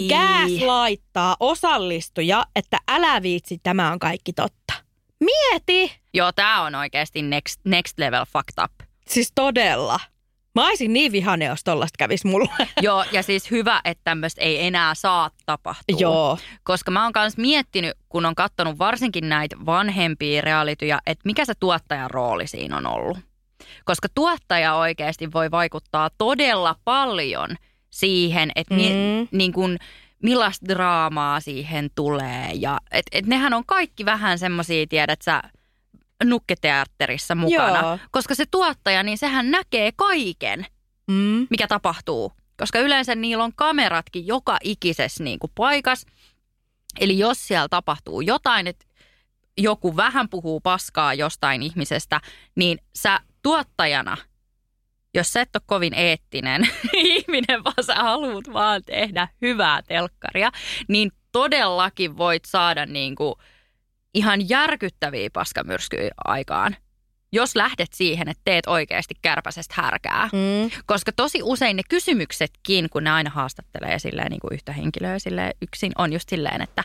laittaa 0.65 1.35
osallistuja, 1.39 2.45
että 2.55 2.77
älä 2.87 3.21
viitsi, 3.21 3.57
tämä 3.63 3.91
on 3.91 3.99
kaikki 3.99 4.33
totta. 4.33 4.73
Mieti! 5.19 6.01
Joo, 6.13 6.31
tää 6.31 6.61
on 6.61 6.75
oikeasti 6.75 7.21
next, 7.21 7.59
next 7.65 7.99
level 7.99 8.25
fucked 8.25 8.63
up. 8.63 8.71
Siis 9.07 9.31
todella. 9.35 9.99
Mä 10.55 10.67
olisin 10.67 10.93
niin 10.93 11.11
vihane, 11.11 11.45
jos 11.45 11.63
tollasta 11.63 11.95
kävisi 11.97 12.27
mulle. 12.27 12.49
Joo, 12.81 13.05
ja 13.11 13.23
siis 13.23 13.51
hyvä, 13.51 13.81
että 13.85 14.01
tämmöistä 14.03 14.41
ei 14.41 14.65
enää 14.65 14.95
saa 14.95 15.29
tapahtua. 15.45 15.99
Joo. 15.99 16.37
Koska 16.63 16.91
mä 16.91 17.03
oon 17.03 17.11
myös 17.15 17.37
miettinyt, 17.37 17.97
kun 18.09 18.25
on 18.25 18.35
katsonut 18.35 18.79
varsinkin 18.79 19.29
näitä 19.29 19.55
vanhempia 19.65 20.41
realityjä, 20.41 20.99
että 21.05 21.21
mikä 21.25 21.45
se 21.45 21.53
tuottajan 21.59 22.11
rooli 22.11 22.47
siinä 22.47 22.77
on 22.77 22.87
ollut. 22.87 23.17
Koska 23.85 24.07
tuottaja 24.15 24.75
oikeasti 24.75 25.33
voi 25.33 25.51
vaikuttaa 25.51 26.09
todella 26.17 26.75
paljon 26.83 27.49
siihen, 27.99 28.51
että 28.55 28.73
mm. 28.73 28.79
Mi, 28.79 29.27
niin 29.31 29.53
kun, 29.53 29.77
millaista 30.23 30.65
draamaa 30.67 31.39
siihen 31.39 31.89
tulee. 31.95 32.51
Ja, 32.53 32.79
et, 32.91 33.05
et 33.11 33.25
nehän 33.25 33.53
on 33.53 33.65
kaikki 33.65 34.05
vähän 34.05 34.39
semmoisia, 34.39 34.87
tiedät 34.87 35.21
sä, 35.21 35.41
nukketeatterissa 36.23 37.35
mukana. 37.35 37.79
Joo. 37.79 37.99
Koska 38.11 38.35
se 38.35 38.45
tuottaja, 38.51 39.03
niin 39.03 39.17
sehän 39.17 39.51
näkee 39.51 39.91
kaiken, 39.95 40.65
Mm. 41.11 41.47
mikä 41.49 41.67
tapahtuu 41.67 42.31
koska 42.57 42.79
yleensä 42.79 43.15
niillä 43.15 43.43
on 43.43 43.53
kameratkin 43.55 44.27
joka 44.27 44.57
ikisessä 44.63 45.23
niin 45.23 45.39
kuin 45.39 45.51
paikas. 45.55 46.05
Eli 46.99 47.17
jos 47.17 47.47
siellä 47.47 47.67
tapahtuu 47.67 48.21
jotain, 48.21 48.67
että 48.67 48.85
joku 49.57 49.95
vähän 49.95 50.29
puhuu 50.29 50.59
paskaa 50.59 51.13
jostain 51.13 51.63
ihmisestä, 51.63 52.21
niin 52.55 52.79
sä 52.95 53.19
tuottajana, 53.43 54.17
jos 55.19 55.33
sä 55.33 55.41
et 55.41 55.55
ole 55.55 55.63
kovin 55.65 55.93
eettinen 55.93 56.69
ihminen, 56.93 57.63
vaan 57.63 57.83
sä 57.85 57.95
haluat 57.95 58.53
vaan 58.53 58.81
tehdä 58.85 59.27
hyvää 59.41 59.81
telkkaria, 59.81 60.51
niin 60.87 61.11
todellakin 61.31 62.17
voit 62.17 62.45
saada 62.45 62.85
niin 62.85 63.15
kuin 63.15 63.35
ihan 64.13 64.49
järkyttäviä 64.49 65.29
paskamyrskyjä 65.33 66.11
aikaan 66.25 66.75
jos 67.31 67.55
lähdet 67.55 67.93
siihen, 67.93 68.29
että 68.29 68.41
teet 68.45 68.67
oikeasti 68.67 69.15
kärpäsestä 69.21 69.73
härkää. 69.77 70.29
Mm. 70.33 70.71
Koska 70.85 71.11
tosi 71.11 71.43
usein 71.43 71.75
ne 71.75 71.83
kysymyksetkin, 71.89 72.89
kun 72.89 73.03
ne 73.03 73.09
aina 73.11 73.29
haastattelee 73.29 73.99
silleen, 73.99 74.29
niin 74.29 74.39
kuin 74.39 74.53
yhtä 74.53 74.71
henkilöä 74.73 75.19
silleen, 75.19 75.53
yksin, 75.61 75.91
on 75.97 76.13
just 76.13 76.29
silleen, 76.29 76.61
että 76.61 76.83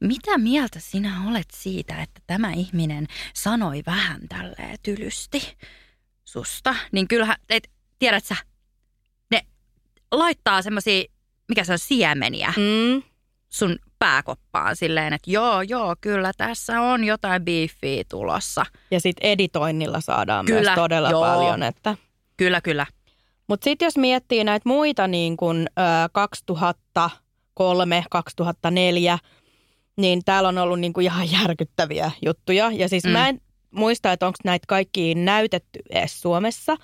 mitä 0.00 0.38
mieltä 0.38 0.80
sinä 0.80 1.22
olet 1.28 1.48
siitä, 1.52 2.02
että 2.02 2.20
tämä 2.26 2.52
ihminen 2.52 3.06
sanoi 3.34 3.82
vähän 3.86 4.20
tälleen 4.28 4.78
tylysti 4.82 5.56
susta? 6.32 6.74
Niin 6.92 7.08
kyllähän, 7.08 7.36
et, 7.50 7.70
tiedät 7.98 8.24
sä, 8.24 8.36
ne 9.30 9.40
laittaa 10.12 10.62
semmoisia, 10.62 11.04
mikä 11.48 11.64
se 11.64 11.72
on, 11.72 11.78
siemeniä 11.78 12.54
Mm. 12.56 13.02
sun 13.48 13.76
pääkoppaan 13.98 14.76
silleen, 14.76 15.12
että 15.12 15.30
joo, 15.30 15.62
joo, 15.62 15.96
kyllä 16.00 16.32
tässä 16.36 16.80
on 16.80 17.04
jotain 17.04 17.44
beefiä 17.44 18.04
tulossa. 18.10 18.66
Ja 18.90 19.00
sitten 19.00 19.30
editoinnilla 19.30 20.00
saadaan 20.00 20.46
Kyllä, 20.46 20.60
myös 20.60 20.74
todella 20.74 21.10
joo. 21.10 21.20
paljon. 21.20 21.62
Että. 21.62 21.96
Kyllä, 22.36 22.60
kyllä. 22.60 22.86
Mutta 23.46 23.64
sitten 23.64 23.86
jos 23.86 23.96
miettii 23.96 24.44
näitä 24.44 24.68
muita 24.68 25.06
niin 25.06 25.36
kuin, 25.36 25.66
ö, 25.78 25.82
2003, 26.12 28.04
2004, 28.10 29.18
niin 29.96 30.24
täällä 30.24 30.48
on 30.48 30.58
ollut 30.58 30.80
niin 30.80 30.92
kuin 30.92 31.04
ihan 31.04 31.30
järkyttäviä 31.42 32.10
juttuja. 32.24 32.70
Ja 32.74 32.88
siis. 32.88 33.04
Mm. 33.04 33.10
mä 33.10 33.28
en 33.28 33.40
muista, 33.72 34.12
että 34.12 34.26
onko 34.26 34.38
näitä 34.44 34.64
kaikki 34.68 35.14
näytetty 35.14 35.80
edes 35.90 36.22
Suomessa. 36.22 36.76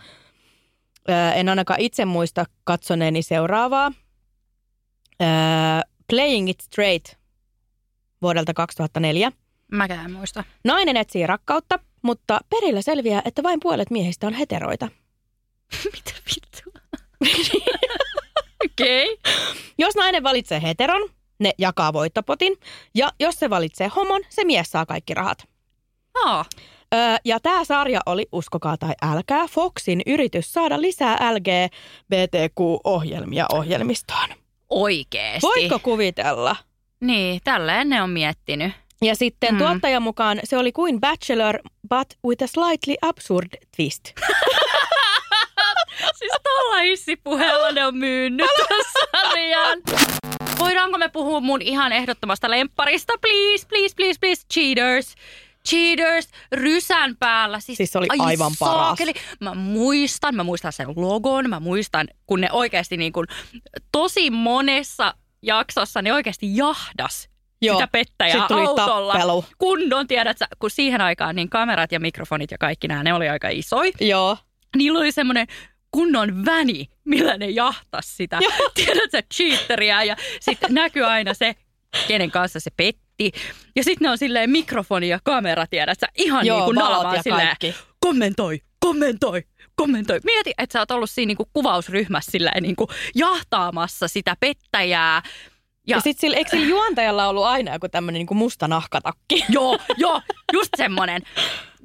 En 1.35 1.49
ainakaan 1.49 1.80
itse 1.80 2.04
muista 2.04 2.45
katsoneeni 2.64 3.23
seuraavaa. 3.23 3.92
Playing 6.11 6.50
It 6.50 6.61
Straight 6.61 7.18
vuodelta 8.23 8.54
2004. 8.54 9.33
Mäkään 9.73 10.04
en 10.04 10.12
muista. 10.12 10.45
Nainen 10.64 10.97
etsii 10.97 11.26
rakkautta, 11.26 11.78
mutta 12.02 12.40
perillä 12.50 12.83
selviää, 12.83 13.23
että 13.25 13.42
vain 13.42 13.61
puolet 13.61 13.90
miehistä 13.90 14.26
on 14.26 14.33
heteroita. 14.33 14.88
Mitä 15.92 16.12
vittua? 16.26 16.73
Okei. 18.64 19.12
Okay. 19.12 19.33
Jos 19.78 19.95
nainen 19.95 20.23
valitsee 20.23 20.62
heteron, 20.62 21.11
ne 21.38 21.52
jakaa 21.59 21.92
voittopotin. 21.92 22.57
Ja 22.95 23.12
jos 23.21 23.35
se 23.35 23.50
valitsee 23.50 23.88
homon, 23.88 24.21
se 24.28 24.45
mies 24.45 24.71
saa 24.71 24.87
kaikki 24.87 25.14
rahat. 25.14 25.49
Aa, 26.25 26.45
Öö, 26.95 27.16
ja 27.25 27.40
tämä 27.40 27.64
sarja 27.64 28.00
oli, 28.07 28.26
uskokaa 28.33 28.76
tai 28.76 28.92
älkää, 29.02 29.47
Foxin 29.50 30.02
yritys 30.07 30.52
saada 30.52 30.80
lisää 30.80 31.18
LGBTQ-ohjelmia 31.35 33.47
ohjelmistoon. 33.52 34.28
oikeesti. 34.71 35.47
Voitko 35.47 35.78
kuvitella? 35.78 36.57
Niin, 37.00 37.40
tälleen 37.45 37.88
ne 37.88 38.02
on 38.02 38.11
miettinyt. 38.11 38.73
Ja 39.02 39.14
sitten 39.14 39.54
Mm. 39.54 39.59
tuottajan 39.59 40.02
mukaan 40.02 40.40
se 40.45 40.57
oli 40.59 40.73
kuin 40.73 41.00
Bachelor, 41.00 41.59
but 41.88 42.09
with 42.26 42.45
a 42.45 42.47
slightly 42.47 42.95
absurd 43.02 43.49
twist. 43.76 44.04
Siis 46.18 46.33
tuolla 46.42 46.80
hissipuheella 46.83 47.73
ne 47.73 47.87
on 47.87 47.97
myynyt 47.97 48.47
sarjan. 49.12 49.78
Voidaanko 50.59 50.99
me 50.99 51.09
puhua 51.09 51.40
mun 51.40 51.62
ihan 51.62 51.92
ehdottomasta 51.92 52.50
lempparista? 52.50 53.12
Please, 53.21 53.66
please, 53.68 53.95
please, 53.97 54.18
please. 54.21 54.42
Cheaters. 54.54 55.14
Cheaters, 55.69 56.29
rysän 56.53 57.17
päällä. 57.17 57.61
Siis, 57.61 57.77
Siis 57.77 57.93
se 57.93 57.99
oli 57.99 58.07
aivan 58.19 58.52
paras. 58.59 58.75
saakeli. 58.75 59.13
Mä 59.41 59.54
muistan, 59.54 60.35
mä 60.35 60.45
muistan 60.45 60.73
sen 60.73 60.87
logon, 60.97 61.50
mä 61.50 61.61
muistan, 61.61 62.09
kun 62.26 62.41
ne 62.41 62.49
oikeasti 62.52 62.97
niin 62.97 63.13
kuin, 63.13 63.26
tosi 63.93 64.31
monessa 64.31 65.15
jaksossa 65.43 66.02
ne 66.02 66.13
oikeasti 66.13 66.57
jahdas 66.57 67.28
Joo. 67.63 67.76
sitä 67.76 67.89
pettäjää 67.93 68.49
tuli 68.49 68.67
autolla. 68.67 69.13
tappelu. 69.13 69.45
Kunnon, 69.59 70.07
tiedät 70.07 70.39
sä, 70.39 70.47
kun 70.59 70.71
siihen 70.71 71.00
aikaan 71.00 71.37
niin 71.37 71.50
kamerat 71.50 71.93
ja 71.93 72.00
mikrofonit 72.00 72.50
ja 72.50 72.59
kaikki 72.59 72.89
nämä, 72.89 73.02
ne 73.02 73.15
oli 73.15 73.28
aika 73.28 73.49
isoja 73.49 73.93
Joo. 74.00 74.37
niillä 74.76 74.99
oli 74.99 75.13
semmoinen 75.13 75.47
kunnon 75.91 76.45
väni, 76.45 76.87
millä 77.04 77.37
ne 77.39 77.47
jahtas 77.47 78.17
sitä, 78.17 78.39
Joo. 78.43 78.71
tiedätkö, 78.75 79.23
cheateria 79.35 80.04
ja 80.04 80.17
sitten 80.41 80.75
näkyy 80.75 81.04
aina 81.04 81.35
se, 81.35 81.54
kenen 82.09 82.31
kanssa 82.31 82.61
se 82.61 82.71
petti. 82.76 83.07
Ja 83.76 83.85
sitten 83.85 84.04
ne 84.07 84.11
on 84.11 84.19
silleen 84.19 84.50
mikrofoni 84.50 85.09
ja 85.09 85.19
kamera, 85.25 85.67
tiedätkö, 85.67 86.07
ihan 86.15 86.47
Joo, 86.47 86.57
niin 86.59 86.65
kuin 86.65 86.75
naamaan 86.75 87.17
ja 87.17 87.23
silleen, 87.23 87.47
kaikki. 87.47 87.75
kommentoi, 88.00 88.61
kommentoi, 88.81 89.43
kommentoi. 89.75 90.21
Mieti, 90.25 90.52
että 90.59 90.73
sä 90.73 90.78
oot 90.78 90.91
ollut 90.91 91.11
siinä 91.11 91.28
niin 91.28 91.37
kuin 91.37 91.49
kuvausryhmässä 91.52 92.31
silleen 92.31 92.63
niin 92.63 92.76
kuin 92.76 92.89
jahtaamassa 93.15 94.09
sitä 94.09 94.37
pettäjää. 94.41 95.23
Ja, 95.87 95.97
ja 95.97 96.00
sitten 96.00 96.21
sillä, 96.21 96.37
eikö 96.37 96.50
sillä 96.50 96.67
juontajalla 96.67 97.28
ollut 97.28 97.45
aina 97.45 97.73
joku 97.73 97.89
tämmöinen 97.89 98.26
niin 98.31 98.37
musta 98.39 98.69
nahkatakki? 98.69 99.45
Joo, 99.54 99.78
joo, 99.97 100.21
just 100.52 100.71
semmonen. 100.76 101.23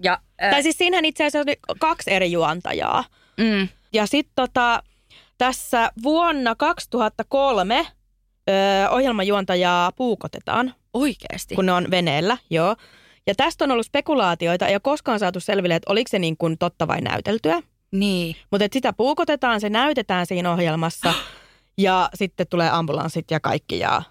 Ja, 0.03 0.19
äh, 0.43 0.51
Tai 0.51 0.63
siis 0.63 0.77
siinähän 0.77 1.05
itse 1.05 1.23
asiassa 1.25 1.51
oli 1.51 1.57
kaksi 1.79 2.11
eri 2.11 2.31
juontajaa. 2.31 3.03
mm, 3.37 3.67
Ja 3.93 4.05
sitten 4.05 4.33
tota, 4.35 4.83
tässä 5.37 5.91
vuonna 6.03 6.55
2003 6.55 7.87
ö, 8.49 8.89
ohjelmajuontajaa 8.89 9.91
puukotetaan, 9.91 10.73
oikeesti. 10.93 11.55
kun 11.55 11.65
ne 11.65 11.71
on 11.71 11.91
veneellä, 11.91 12.37
joo. 12.49 12.75
Ja 13.27 13.35
tästä 13.35 13.63
on 13.63 13.71
ollut 13.71 13.85
spekulaatioita, 13.85 14.67
ei 14.67 14.75
ole 14.75 14.79
koskaan 14.79 15.19
saatu 15.19 15.39
selville, 15.39 15.75
että 15.75 15.91
oliko 15.91 16.09
se 16.09 16.19
niin 16.19 16.37
kuin 16.37 16.57
totta 16.57 16.87
vai 16.87 17.01
näyteltyä. 17.01 17.61
Niin. 17.91 18.35
Mutta 18.51 18.67
sitä 18.73 18.93
puukotetaan, 18.93 19.61
se 19.61 19.69
näytetään 19.69 20.25
siinä 20.25 20.51
ohjelmassa 20.51 21.13
ja 21.77 22.09
sitten 22.15 22.47
tulee 22.49 22.69
ambulanssit 22.69 23.31
ja 23.31 23.39
kaikki. 23.39 23.79
Ja, 23.79 24.01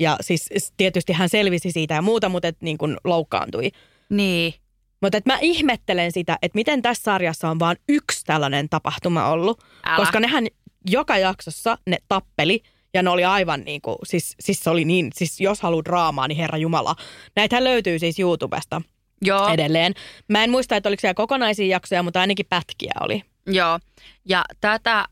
ja 0.00 0.16
siis 0.20 0.72
tietysti 0.76 1.12
hän 1.12 1.28
selvisi 1.28 1.72
siitä 1.72 1.94
ja 1.94 2.02
muuta, 2.02 2.28
mutta 2.28 2.48
et 2.48 2.56
niin 2.60 2.78
kuin 2.78 2.96
loukkaantui. 3.04 3.70
Niin. 4.10 4.54
Mutta 5.00 5.20
mä 5.26 5.38
ihmettelen 5.40 6.12
sitä, 6.12 6.38
että 6.42 6.56
miten 6.56 6.82
tässä 6.82 7.02
sarjassa 7.02 7.50
on 7.50 7.58
vain 7.58 7.76
yksi 7.88 8.24
tällainen 8.24 8.68
tapahtuma 8.68 9.28
ollut. 9.28 9.60
Älä. 9.84 9.96
Koska 9.96 10.20
nehän 10.20 10.46
joka 10.90 11.18
jaksossa 11.18 11.78
ne 11.86 11.98
tappeli 12.08 12.62
ja 12.94 13.02
ne 13.02 13.10
oli 13.10 13.24
aivan 13.24 13.60
niin 13.60 13.80
kuin, 13.80 13.96
siis, 14.04 14.34
siis 14.40 14.60
se 14.60 14.70
oli 14.70 14.84
niin, 14.84 15.10
siis 15.14 15.40
jos 15.40 15.60
haluaa 15.60 15.84
draamaa, 15.84 16.28
niin 16.28 16.36
herra 16.38 16.58
Jumala. 16.58 16.96
Näitähän 17.36 17.64
löytyy 17.64 17.98
siis 17.98 18.18
YouTubesta 18.18 18.82
Joo. 19.22 19.48
edelleen. 19.48 19.94
Mä 20.28 20.44
en 20.44 20.50
muista, 20.50 20.76
että 20.76 20.88
oliko 20.88 21.00
siellä 21.00 21.14
kokonaisia 21.14 21.66
jaksoja, 21.66 22.02
mutta 22.02 22.20
ainakin 22.20 22.46
pätkiä 22.48 22.92
oli. 23.00 23.22
Joo, 23.46 23.78
ja 24.24 24.44
tätä 24.60 25.04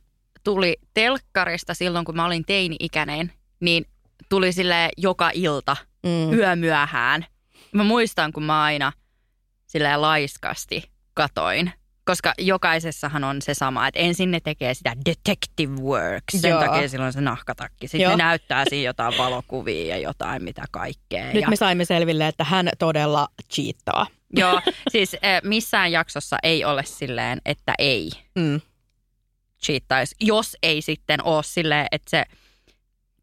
tuli 0.44 0.76
telkkarista 0.94 1.74
silloin, 1.74 2.04
kun 2.04 2.16
mä 2.16 2.24
olin 2.26 2.44
teini-ikäinen, 2.46 3.32
niin 3.60 3.84
tuli 4.28 4.52
sille 4.52 4.88
joka 4.96 5.30
ilta 5.34 5.76
Mm. 6.02 6.32
yömyöhään. 6.38 7.26
Mä 7.72 7.84
muistan, 7.84 8.32
kun 8.32 8.42
mä 8.42 8.62
aina 8.62 8.92
silleen 9.66 10.02
laiskasti 10.02 10.90
katoin, 11.14 11.72
koska 12.04 12.34
jokaisessahan 12.38 13.24
on 13.24 13.42
se 13.42 13.54
sama, 13.54 13.86
että 13.86 14.00
ensin 14.00 14.30
ne 14.30 14.40
tekee 14.40 14.74
sitä 14.74 14.96
detective 15.04 15.80
work, 15.80 16.24
sen 16.36 16.50
Joo. 16.50 16.60
takia 16.60 16.88
silloin 16.88 17.06
on 17.06 17.12
se 17.12 17.20
nahkatakki. 17.20 17.88
Sitten 17.88 18.00
Joo. 18.00 18.10
ne 18.16 18.24
näyttää 18.24 18.64
siinä 18.68 18.86
jotain 18.86 19.14
valokuvia 19.18 19.86
ja 19.96 20.02
jotain 20.02 20.44
mitä 20.44 20.64
kaikkea. 20.70 21.32
Nyt 21.32 21.42
ja... 21.42 21.48
me 21.48 21.56
saimme 21.56 21.84
selville, 21.84 22.26
että 22.26 22.44
hän 22.44 22.68
todella 22.78 23.28
cheattaa. 23.54 24.06
Joo, 24.36 24.60
siis 24.92 25.14
eh, 25.14 25.40
missään 25.44 25.92
jaksossa 25.92 26.36
ei 26.42 26.64
ole 26.64 26.84
silleen, 26.84 27.40
että 27.46 27.74
ei 27.78 28.10
Mm. 28.34 28.60
cheattaisi, 29.64 30.16
jos 30.20 30.56
ei 30.62 30.82
sitten 30.82 31.24
ole 31.24 31.42
silleen, 31.42 31.86
että 31.92 32.10
se, 32.10 32.24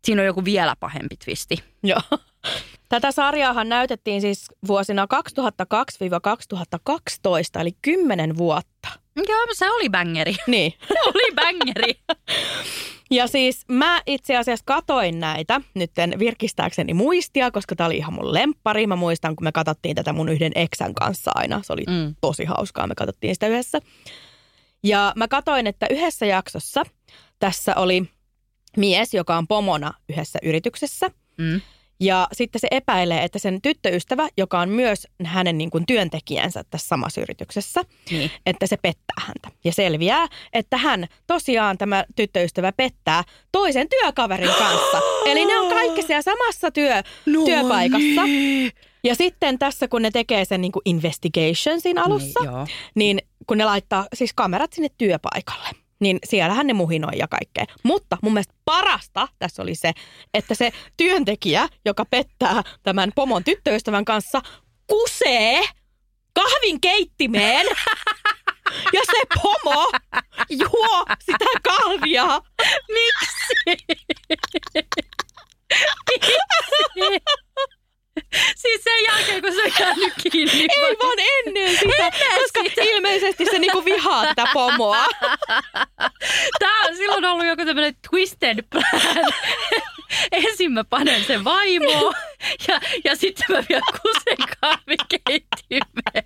siinä 0.05 0.21
on 0.21 0.25
joku 0.25 0.45
vielä 0.45 0.75
pahempi 0.79 1.15
twisti. 1.25 1.63
Joo. 1.83 2.01
Tätä 2.89 3.11
sarjaahan 3.11 3.69
näytettiin 3.69 4.21
siis 4.21 4.45
vuosina 4.67 5.07
2002-2012, 7.57 7.61
eli 7.61 7.71
10 7.81 8.37
vuotta. 8.37 8.89
Joo, 9.15 9.45
se 9.53 9.71
oli 9.71 9.89
bangeri. 9.89 10.35
Niin. 10.47 10.73
Se 10.87 10.99
oli 11.05 11.35
bangeri. 11.35 11.93
Ja 13.11 13.27
siis 13.27 13.65
mä 13.67 14.01
itse 14.05 14.37
asiassa 14.37 14.65
katoin 14.65 15.19
näitä 15.19 15.61
nytten 15.73 16.13
virkistääkseni 16.19 16.93
muistia, 16.93 17.51
koska 17.51 17.75
tää 17.75 17.87
oli 17.87 17.97
ihan 17.97 18.13
mun 18.13 18.33
lemppari. 18.33 18.87
Mä 18.87 18.95
muistan, 18.95 19.35
kun 19.35 19.43
me 19.43 19.51
katsottiin 19.51 19.95
tätä 19.95 20.13
mun 20.13 20.29
yhden 20.29 20.51
eksän 20.55 20.93
kanssa 20.93 21.31
aina. 21.35 21.61
Se 21.63 21.73
oli 21.73 21.83
mm. 21.87 22.15
tosi 22.21 22.45
hauskaa, 22.45 22.87
me 22.87 22.95
katsottiin 22.95 23.35
sitä 23.35 23.47
yhdessä. 23.47 23.79
Ja 24.83 25.13
mä 25.15 25.27
katoin, 25.27 25.67
että 25.67 25.87
yhdessä 25.89 26.25
jaksossa 26.25 26.83
tässä 27.39 27.75
oli 27.75 28.03
mies, 28.77 29.13
joka 29.13 29.37
on 29.37 29.47
pomona 29.47 29.93
yhdessä 30.09 30.39
yrityksessä. 30.43 31.11
Mm. 31.37 31.61
Ja 31.99 32.27
sitten 32.33 32.59
se 32.61 32.67
epäilee, 32.71 33.23
että 33.23 33.39
sen 33.39 33.61
tyttöystävä, 33.61 34.27
joka 34.37 34.59
on 34.59 34.69
myös 34.69 35.07
hänen 35.23 35.57
niin 35.57 35.69
kuin 35.69 35.85
työntekijänsä 35.85 36.63
tässä 36.69 36.87
samassa 36.87 37.21
yrityksessä, 37.21 37.81
Niin. 38.11 38.31
että 38.45 38.67
se 38.67 38.77
pettää 38.77 39.15
häntä. 39.25 39.49
Ja 39.63 39.71
selviää, 39.73 40.27
että 40.53 40.77
hän 40.77 41.07
tosiaan 41.27 41.77
tämä 41.77 42.05
tyttöystävä 42.15 42.71
pettää 42.71 43.23
toisen 43.51 43.87
työkaverin 43.89 44.53
kanssa. 44.57 45.01
Eli 45.25 45.45
ne 45.45 45.59
on 45.59 45.69
kaikki 45.69 46.01
siellä 46.01 46.21
samassa 46.21 46.71
työ, 46.71 47.03
No 47.25 47.45
työpaikassa. 47.45 48.23
niin. 48.25 48.71
Ja 49.03 49.15
sitten 49.15 49.59
tässä, 49.59 49.87
kun 49.87 50.01
ne 50.01 50.11
tekee 50.11 50.45
sen 50.45 50.61
niin 50.61 50.71
kuin 50.71 50.83
investigation 50.85 51.81
siinä 51.81 52.03
alussa, 52.03 52.39
Niin, 52.39 52.51
joo. 52.51 52.67
niin 52.95 53.19
kun 53.47 53.57
ne 53.57 53.65
laittaa 53.65 54.07
siis 54.13 54.33
kamerat 54.33 54.73
sinne 54.73 54.89
työpaikalle, 54.97 55.67
niin 55.99 56.19
siellähän 56.23 56.67
ne 56.67 56.73
muhinoi 56.73 57.17
ja 57.17 57.27
kaikkea. 57.27 57.65
Mutta 57.83 58.17
mun 58.21 58.33
mielestä 58.33 58.53
parasta 58.65 59.27
tässä 59.39 59.61
oli 59.61 59.75
se, 59.75 59.91
että 60.33 60.55
se 60.55 60.71
työntekijä, 60.97 61.67
joka 61.85 62.05
pettää 62.05 62.63
tämän 62.83 63.11
pomon 63.15 63.43
tyttöystävän 63.43 64.05
kanssa, 64.05 64.41
kusee 64.87 65.63
kahvin 66.33 66.81
keittimeen 66.81 67.65
ja 68.95 69.01
se 69.05 69.41
pomo 69.41 69.91
juo 70.49 71.05
sitä 71.25 71.45
kahvia. 71.63 72.41
Miksi? 72.87 73.53
siis 78.61 78.83
sen 78.83 79.03
jälkeen, 79.07 79.41
kun 79.41 79.53
se 79.53 79.63
on 79.63 79.71
jäänyt 79.79 80.13
kiinni. 80.31 80.67
Ei 80.77 80.95
vaan 81.03 81.17
ennen 81.19 81.77
sitä, 81.77 82.11
koska 82.39 82.81
ilmeisesti 82.81 83.45
se 83.45 83.59
niinku 83.59 83.85
vihaa 83.85 84.25
tätä 84.25 84.47
pomoa. 84.53 85.05
Tää 86.59 86.79
on 86.89 86.95
silloin 86.95 87.25
ollut 87.25 87.45
joku 87.45 87.65
tämmönen 87.65 87.95
twisted 88.09 88.63
plan. 88.69 89.33
Ensin 90.31 90.71
mä 90.71 90.83
panen 90.83 91.23
sen 91.23 91.43
vaimoon 91.43 92.13
ja, 92.67 92.81
ja 93.03 93.15
sitten 93.15 93.45
mä 93.49 93.63
vielä 93.69 93.85
kusen 94.01 94.47
kahvikeittimeen. 94.61 96.25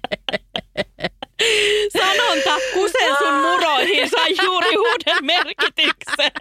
Sanonta 1.97 2.57
kusen 2.73 3.15
sun 3.17 3.33
muroihin 3.33 4.09
sai 4.09 4.35
juuri 4.43 4.77
uuden 4.77 5.25
merkityksen. 5.25 6.31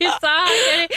Ei 0.00 0.10
saa. 0.20 0.44
Ei. 0.50 0.88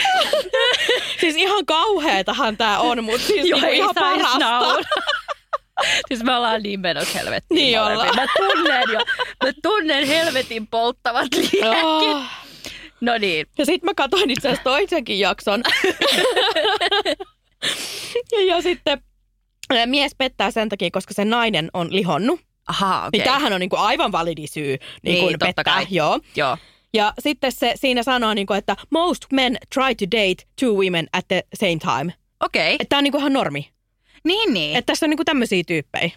Siis 1.20 1.36
ihan 1.36 1.66
kauheetahan 1.66 2.56
tää 2.56 2.78
on, 2.78 3.04
mutta 3.04 3.26
siis 3.26 3.46
Joo, 3.48 3.60
niinku 3.60 3.66
ei 3.66 3.78
ihan 3.78 3.94
parasta. 3.94 4.88
Siis 6.08 6.22
me 6.22 6.36
ollaan 6.36 6.62
niin 6.62 6.80
menossa 6.80 7.18
helvettiin. 7.18 7.56
Niin 7.56 7.80
ollaan. 7.80 8.16
Mä 8.16 8.26
tunnen 8.38 8.82
jo, 8.92 8.98
mä 9.44 9.52
tunnen 9.62 10.06
helvetin 10.06 10.66
polttavat 10.66 11.28
liekit. 11.34 11.60
Oh. 11.84 12.22
No 13.00 13.18
niin. 13.18 13.46
Ja 13.58 13.66
sitten 13.66 13.86
mä 13.90 13.94
katsoin 13.96 14.30
itse 14.30 14.48
asiassa 14.48 14.64
toisenkin 14.64 15.18
jakson. 15.18 15.62
ja, 18.32 18.44
ja 18.46 18.62
sitten 18.62 19.02
mies 19.86 20.14
pettää 20.18 20.50
sen 20.50 20.68
takia, 20.68 20.90
koska 20.92 21.14
se 21.14 21.24
nainen 21.24 21.70
on 21.74 21.88
lihonnut. 21.94 22.40
Ahaa, 22.68 22.98
Okay. 22.98 23.10
Niin 23.12 23.22
tämähän 23.24 23.52
on 23.52 23.60
niinku 23.60 23.76
aivan 23.76 24.12
validi 24.12 24.46
syy 24.46 24.64
niin 24.66 24.78
Niin, 25.02 25.32
totta 25.32 25.46
pettää. 25.46 25.64
kai. 25.64 25.86
Joo. 25.90 26.20
Joo. 26.36 26.56
Ja 26.94 27.12
sitten 27.18 27.52
se 27.52 27.72
siinä 27.76 28.02
sanoo, 28.02 28.34
niinku, 28.34 28.52
että 28.52 28.76
most 28.90 29.24
men 29.32 29.56
try 29.74 29.94
to 29.94 30.04
date 30.18 30.44
two 30.60 30.72
women 30.72 31.06
at 31.12 31.28
the 31.28 31.42
same 31.54 31.76
time. 31.78 32.14
Okei. 32.40 32.72
Että 32.74 32.84
tämä 32.88 32.98
on 32.98 33.04
niinku 33.04 33.18
ihan 33.18 33.32
normi. 33.32 33.70
Niin, 34.24 34.54
niin. 34.54 34.76
Että 34.76 34.92
tässä 34.92 35.06
on 35.06 35.10
niinku 35.10 35.24
tämmöisiä 35.24 35.62
tyyppejä. 35.66 36.10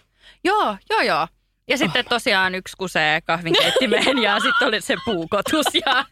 Joo, 0.44 0.78
joo, 0.90 1.02
joo. 1.02 1.28
Ja 1.70 1.78
sitten 1.78 2.06
tosiaan 2.06 2.56
yksi 2.56 2.78
kusee 2.78 3.22
kahvinkeittimeen 3.22 4.18
ja 4.24 4.40
sitten 4.40 4.68
oli 4.68 4.82
se 4.82 4.96
puukotus 5.06 5.66
ja 5.86 6.06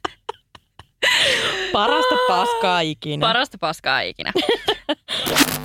Parasta 1.71 2.15
paskaa 2.27 2.79
ikinä. 2.79 3.27
parasta 3.27 3.57
paskaa 3.57 4.01
ikinä. 4.01 4.31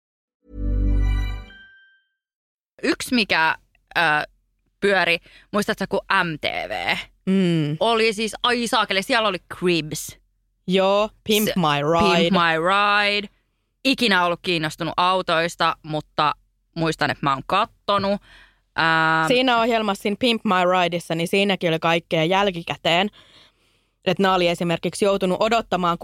Yksi, 2.83 3.15
mikä 3.15 3.55
ö, 3.97 4.01
pyöri, 4.79 5.17
muistatko 5.51 5.85
kun 5.89 5.99
MTV? 6.23 6.95
Mm. 7.25 7.77
Oli 7.79 8.13
siis, 8.13 8.35
ai 8.43 8.67
saakeli, 8.67 9.03
siellä 9.03 9.27
oli 9.27 9.37
Cribs. 9.55 10.17
Joo, 10.67 11.09
Pimp 11.23 11.47
My 11.55 11.63
Ride. 11.91 12.23
Pimp 12.23 12.31
My 12.37 12.57
Ride. 12.59 13.27
Ikinä 13.85 14.25
ollut 14.25 14.39
kiinnostunut 14.43 14.93
autoista, 14.97 15.75
mutta 15.83 16.33
muistan, 16.75 17.11
että 17.11 17.25
mä 17.25 17.33
oon 17.33 17.43
kattonut. 17.47 18.21
Ää, 18.75 19.27
Siinä 19.27 19.59
ohjelmassa, 19.59 20.01
siinä 20.01 20.15
Pimp 20.19 20.41
My 20.45 20.81
Rideissa, 20.83 21.15
niin 21.15 21.27
siinäkin 21.27 21.69
oli 21.69 21.79
kaikkea 21.79 22.23
jälkikäteen. 22.23 23.09
Että 24.05 24.23
nämä 24.23 24.35
oli 24.35 24.47
esimerkiksi 24.47 25.05
joutunut 25.05 25.37
odottamaan 25.41 25.97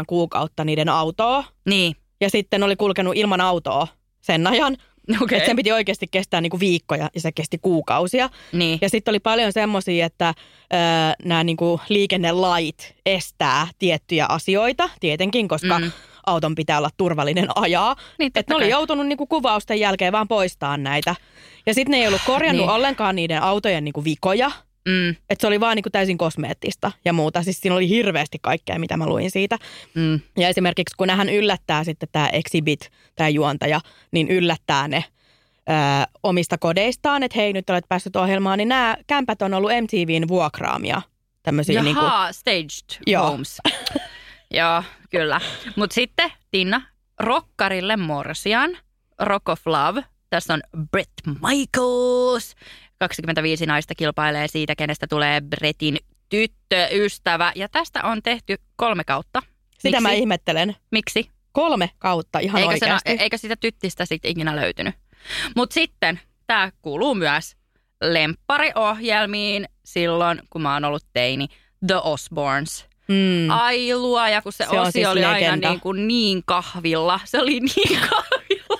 6-7 0.00 0.04
kuukautta 0.06 0.64
niiden 0.64 0.88
autoa. 0.88 1.44
niin, 1.68 1.96
Ja 2.20 2.30
sitten 2.30 2.62
oli 2.62 2.76
kulkenut 2.76 3.16
ilman 3.16 3.40
autoa 3.40 3.86
sen 4.20 4.46
ajan. 4.46 4.76
Että 5.36 5.46
sen 5.46 5.56
piti 5.56 5.72
oikeasti 5.72 6.06
kestää 6.10 6.40
niinku 6.40 6.60
viikkoja 6.60 7.10
ja 7.14 7.20
se 7.20 7.32
kesti 7.32 7.58
kuukausia. 7.62 8.30
Niin, 8.52 8.78
Ja 8.80 8.88
sitten 8.88 9.12
oli 9.12 9.20
paljon 9.20 9.52
semmoisia, 9.52 10.06
että 10.06 10.34
nämä 11.24 11.44
niinku 11.44 11.80
liikennelait 11.88 12.94
estää 13.06 13.66
tiettyjä 13.78 14.26
asioita, 14.28 14.90
tietenkin, 15.00 15.48
koska 15.48 15.78
Mm. 15.78 15.92
auton 16.26 16.54
pitää 16.54 16.78
olla 16.78 16.90
turvallinen 16.96 17.48
ajaa. 17.54 17.96
Niin, 18.18 18.26
että 18.26 18.40
totta 18.42 18.54
ne 18.54 18.56
oli 18.56 18.70
joutunut 18.70 19.06
niinku 19.06 19.26
kuvausten 19.26 19.80
jälkeen 19.80 20.12
vaan 20.12 20.28
poistaa 20.28 20.76
näitä. 20.76 21.14
Ja 21.66 21.74
sitten 21.74 21.90
ne 21.90 21.98
ei 21.98 22.06
ollut 22.06 22.20
korjannut 22.26 22.66
niin. 22.66 22.74
ollenkaan 22.74 23.16
niiden 23.16 23.42
autojen 23.42 23.84
niinku 23.84 24.04
vikoja. 24.04 24.50
Mm, 24.88 25.08
Että 25.10 25.40
se 25.40 25.46
oli 25.46 25.60
vaan 25.60 25.76
niinku 25.76 25.90
täysin 25.90 26.18
kosmeettista 26.18 26.92
ja 27.04 27.12
muuta. 27.12 27.42
Siis 27.42 27.60
siinä 27.60 27.76
oli 27.76 27.88
hirveästi 27.88 28.38
kaikkea, 28.42 28.78
mitä 28.78 28.96
mä 28.96 29.06
luin 29.06 29.30
siitä. 29.30 29.58
mm, 29.94 30.20
Ja 30.38 30.48
esimerkiksi 30.48 30.94
kun 30.96 31.10
hän 31.10 31.28
yllättää 31.28 31.84
sitten 31.84 32.08
tämä 32.12 32.28
Exhibit, 32.28 32.90
tämä 33.16 33.28
juontaja, 33.28 33.80
niin 34.12 34.28
yllättää 34.28 34.88
ne 34.88 35.04
ö, 35.68 35.72
omista 36.22 36.58
kodeistaan, 36.58 37.22
että 37.22 37.38
hei 37.38 37.52
nyt 37.52 37.70
olet 37.70 37.84
päässyt 37.88 38.16
ohjelmaan, 38.16 38.58
niin 38.58 38.68
nämä 38.68 38.96
kämpät 39.06 39.42
on 39.42 39.54
ollut 39.54 39.70
MTVn 39.82 40.28
vuokraamia. 40.28 41.02
Jaha, 42.02 42.32
staged 42.32 43.02
Joo. 43.06 43.30
homes. 43.30 43.58
Joo, 44.50 44.82
kyllä. 45.10 45.40
Mutta 45.76 45.94
sitten 45.94 46.32
Tinna, 46.50 46.82
rokkarille 47.20 47.96
morsian, 47.96 48.70
Rock 49.18 49.48
of 49.48 49.66
Love. 49.66 50.04
Tässä 50.30 50.54
on 50.54 50.60
Brett 50.90 51.12
Michaels. 51.48 52.54
25 52.98 53.66
naista 53.66 53.94
kilpailee 53.94 54.48
siitä, 54.48 54.74
kenestä 54.76 55.06
tulee 55.06 55.40
Brettin 55.40 55.98
tyttöystävä. 56.28 57.52
Ja 57.54 57.68
tästä 57.68 58.02
on 58.02 58.22
tehty 58.22 58.56
kolme 58.76 59.04
kautta. 59.04 59.42
Sitä 59.78 60.00
mä 60.00 60.12
ihmettelen. 60.12 60.76
Miksi? 60.90 61.30
Kolme 61.52 61.90
kautta 61.98 62.38
ihan 62.38 62.60
Eikä, 62.60 62.68
oikeasti. 62.68 63.10
eikä 63.18 63.36
sitä 63.36 63.56
tyttistä 63.56 64.04
sitten 64.06 64.30
ikinä 64.30 64.56
löytynyt. 64.56 64.94
Mutta 65.56 65.74
sitten 65.74 66.20
tämä 66.46 66.72
kuuluu 66.82 67.14
myös 67.14 67.56
lemppariohjelmiin 68.02 69.68
silloin, 69.84 70.42
kun 70.50 70.62
mä 70.62 70.74
oon 70.74 70.84
ollut 70.84 71.04
teini. 71.12 71.48
The 71.86 71.96
Osbournes. 71.96 72.86
Mm. 73.08 73.50
Ai 73.50 73.94
luoja, 73.94 74.42
kun 74.42 74.52
se, 74.52 74.64
Se 74.64 74.70
on 74.70 74.78
osi 74.78 74.92
siis 74.92 75.06
oli 75.08 75.24
aina 75.24 75.32
legenda. 75.40 75.68
niin, 75.70 75.80
kuin 75.80 76.08
niin 76.08 76.42
kahvilla. 76.46 77.20
Se 77.24 77.38
oli 77.40 77.60
niin 77.60 78.00
kahvilla. 78.10 78.77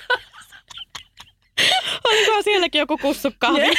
Oliko 2.09 2.43
sielläkin 2.43 2.79
joku 2.79 2.99
kussu 2.99 3.31
kahvin 3.39 3.73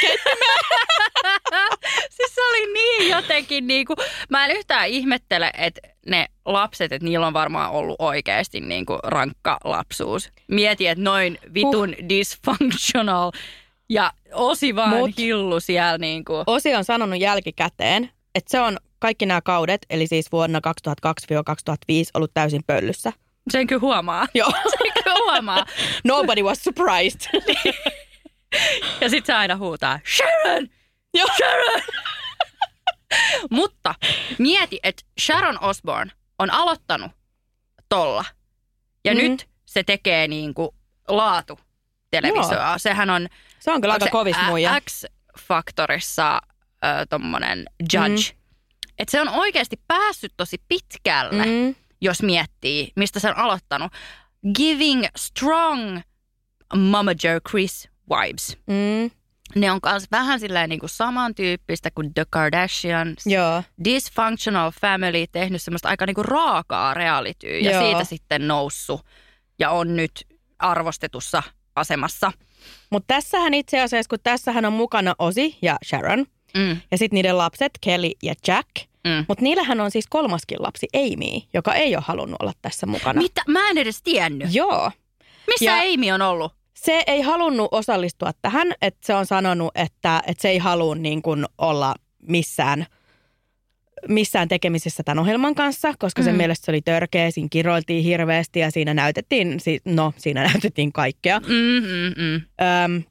siis 2.16 2.34
se 2.34 2.40
oli 2.50 2.72
niin 2.72 3.10
jotenkin 3.10 3.66
niin 3.66 3.86
kuin, 3.86 3.96
mä 4.28 4.46
en 4.46 4.56
yhtään 4.56 4.88
ihmettele, 4.88 5.50
että 5.58 5.80
ne 6.06 6.26
lapset, 6.44 6.92
että 6.92 7.04
niillä 7.04 7.26
on 7.26 7.32
varmaan 7.32 7.70
ollut 7.70 7.96
oikeasti 7.98 8.60
niin 8.60 8.86
kuin 8.86 9.00
rankka 9.02 9.58
lapsuus. 9.64 10.30
Mieti, 10.48 10.86
että 10.86 11.04
noin 11.04 11.38
vitun 11.54 11.94
dysfunctional 12.08 13.30
ja 13.88 14.12
osi 14.32 14.76
vaan 14.76 14.96
Mut. 14.96 15.18
hillu 15.18 15.60
siellä 15.60 15.98
niin 15.98 16.24
kuin. 16.24 16.44
Osi 16.46 16.74
on 16.74 16.84
sanonut 16.84 17.20
jälkikäteen, 17.20 18.10
että 18.34 18.50
se 18.50 18.60
on 18.60 18.76
kaikki 18.98 19.26
nämä 19.26 19.40
kaudet, 19.40 19.86
eli 19.90 20.06
siis 20.06 20.32
vuonna 20.32 20.60
2002-2005 20.98 21.02
ollut 22.14 22.30
täysin 22.34 22.62
pöllyssä. 22.66 23.12
Sen 23.50 23.66
kyllä 23.66 23.80
huomaa. 23.80 24.26
Joo. 24.34 24.50
Sen 24.70 24.92
kyllä 25.04 25.16
huomaa. 25.24 25.66
Nobody 26.04 26.42
was 26.42 26.58
surprised. 26.58 27.20
Ja 29.00 29.10
sit 29.10 29.26
se 29.26 29.32
aina 29.32 29.56
huutaa, 29.56 30.00
Sharon! 30.16 30.68
Joo. 31.14 31.28
Sharon! 31.36 31.82
Mutta 33.50 33.94
mieti, 34.38 34.80
että 34.82 35.02
Sharon 35.20 35.62
Osbourne 35.62 36.12
on 36.38 36.50
aloittanut 36.50 37.12
tolla. 37.88 38.24
Ja 39.04 39.14
mm. 39.14 39.18
nyt 39.18 39.48
se 39.66 39.82
tekee 39.82 40.28
niinku 40.28 40.74
laatu 41.08 41.60
televisioa. 42.10 42.78
Sehän 42.78 43.10
on 43.10 43.28
Se 43.58 43.72
on 43.72 43.80
kyllä 43.80 43.94
aika 43.94 44.06
kovis 44.06 44.36
muija. 44.46 44.80
X-Factorissa 44.80 46.34
äh, 46.84 47.06
tommonen 47.10 47.64
judge. 47.92 48.32
Mm. 48.32 48.40
Että 48.98 49.10
se 49.10 49.20
on 49.20 49.28
oikeasti 49.28 49.80
päässyt 49.88 50.32
tosi 50.36 50.56
pitkälle, 50.68 51.46
mm. 51.46 51.74
Jos 52.00 52.22
miettii, 52.22 52.92
mistä 52.96 53.20
se 53.20 53.28
on 53.28 53.36
aloittanut. 53.36 53.92
Giving 54.56 55.04
strong 55.16 56.00
Mama 56.74 57.10
Joe 57.24 57.40
Chris 57.50 57.88
vibes. 58.10 58.56
Mm. 58.66 59.10
Ne 59.54 59.70
on 59.70 59.80
myös 59.90 60.04
vähän 60.10 60.40
silleen 60.40 60.68
niin 60.68 60.80
kuin 60.80 60.90
samantyyppistä 60.90 61.90
kuin 61.94 62.14
The 62.14 62.24
Kardashians. 62.30 63.26
Joo. 63.26 63.62
Dysfunctional 63.84 64.70
Family 64.80 65.26
tehnyt 65.32 65.62
semmoista 65.62 65.88
aika 65.88 66.06
niin 66.06 66.14
kuin 66.14 66.24
raakaa 66.24 66.94
realityä 66.94 67.50
ja 67.58 67.70
Joo. 67.70 67.82
siitä 67.82 68.04
sitten 68.04 68.48
noussut 68.48 69.06
ja 69.58 69.70
on 69.70 69.96
nyt 69.96 70.26
arvostetussa 70.58 71.42
asemassa. 71.76 72.32
Mutta 72.90 73.14
tässähän 73.14 73.54
itse 73.54 73.80
asiassa, 73.80 74.08
kun 74.08 74.18
tässähän 74.22 74.64
on 74.64 74.72
mukana 74.72 75.14
Osi 75.18 75.58
ja 75.62 75.76
Sharon, 75.86 76.26
Mm. 76.56 76.80
ja 76.90 76.98
sitten 76.98 77.14
niiden 77.16 77.38
lapset, 77.38 77.72
Kelly 77.80 78.10
ja 78.22 78.34
Jack. 78.46 78.68
Mm. 79.04 79.24
Mutta 79.28 79.42
niillähän 79.42 79.80
on 79.80 79.90
siis 79.90 80.06
kolmaskin 80.10 80.62
lapsi, 80.62 80.88
Amy, 80.94 81.40
joka 81.54 81.74
ei 81.74 81.96
ole 81.96 82.04
halunnut 82.06 82.42
olla 82.42 82.52
tässä 82.62 82.86
mukana. 82.86 83.22
Mitä? 83.22 83.42
Mä 83.48 83.70
en 83.70 83.78
edes 83.78 84.02
tiennyt. 84.02 84.54
Joo. 84.54 84.90
Missä 85.46 85.64
Ja- 85.64 85.94
Amy 85.94 86.10
on 86.10 86.22
ollut? 86.22 86.52
Se 86.84 87.02
ei 87.06 87.20
halunnut 87.20 87.68
osallistua 87.72 88.30
tähän, 88.42 88.72
että 88.82 89.06
se 89.06 89.14
on 89.14 89.26
sanonut, 89.26 89.70
että, 89.74 90.22
että 90.26 90.42
se 90.42 90.48
ei 90.48 90.58
halua 90.58 90.94
niin 90.94 91.22
kuin 91.22 91.46
olla 91.58 91.94
missään, 92.28 92.86
missään 94.08 94.48
tekemisissä 94.48 95.02
tämän 95.02 95.18
ohjelman 95.18 95.54
kanssa, 95.54 95.94
koska 95.98 96.22
sen 96.22 96.34
Mm. 96.34 96.36
mielestä 96.36 96.64
se 96.64 96.70
oli 96.70 96.82
törkeä, 96.82 97.30
siinä 97.30 97.48
kiroiltiin 97.50 98.04
hirveästi 98.04 98.60
ja 98.60 98.70
siinä 98.70 98.94
näytettiin, 98.94 99.58
no 99.84 100.12
siinä 100.16 100.44
näytettiin 100.52 100.92
kaikkea. 100.92 101.40
Mm, 101.40 101.46
mm, 101.86 102.22
mm. 102.22 102.34
Öm, 102.84 103.02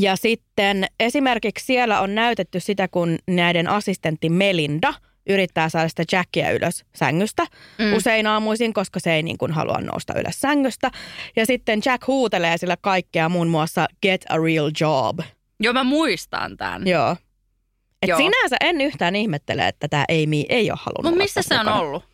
ja 0.00 0.16
sitten 0.16 0.86
esimerkiksi 1.00 1.66
siellä 1.66 2.00
on 2.00 2.14
näytetty 2.14 2.60
sitä, 2.60 2.88
kun 2.88 3.18
näiden 3.28 3.68
assistentti 3.68 4.30
Melinda 4.30 4.94
yrittää 5.28 5.68
saada 5.68 5.88
sitä 5.88 6.04
Jackia 6.12 6.50
ylös 6.50 6.84
sängystä 6.94 7.46
Mm. 7.78 7.92
usein 7.96 8.26
aamuisin, 8.26 8.72
koska 8.74 9.00
se 9.00 9.14
ei 9.14 9.22
niin 9.22 9.38
kuin 9.38 9.52
halua 9.52 9.78
nousta 9.80 10.20
ylös 10.20 10.40
sängystä. 10.40 10.90
Ja 11.36 11.46
sitten 11.46 11.82
Jack 11.84 12.06
huutelee 12.06 12.58
sillä 12.58 12.76
kaikkea 12.80 13.28
muun 13.28 13.48
muassa 13.48 13.86
get 14.02 14.24
a 14.28 14.38
real 14.38 14.70
job. 14.80 15.18
Joo, 15.60 15.72
mä 15.72 15.84
muistan 15.84 16.56
tämän. 16.56 16.86
Joo. 16.86 17.16
Et 18.02 18.08
Joo. 18.08 18.18
sinänsä 18.18 18.56
en 18.60 18.80
yhtään 18.80 19.16
ihmettele, 19.16 19.68
että 19.68 19.88
tämä 19.88 20.04
Amy 20.10 20.42
ei 20.48 20.70
ole 20.70 20.78
halunnut 20.82 21.04
Mutta 21.04 21.18
missä 21.24 21.42
se 21.42 21.54
on 21.54 21.60
mukana. 21.66 21.80
ollut? 21.80 22.04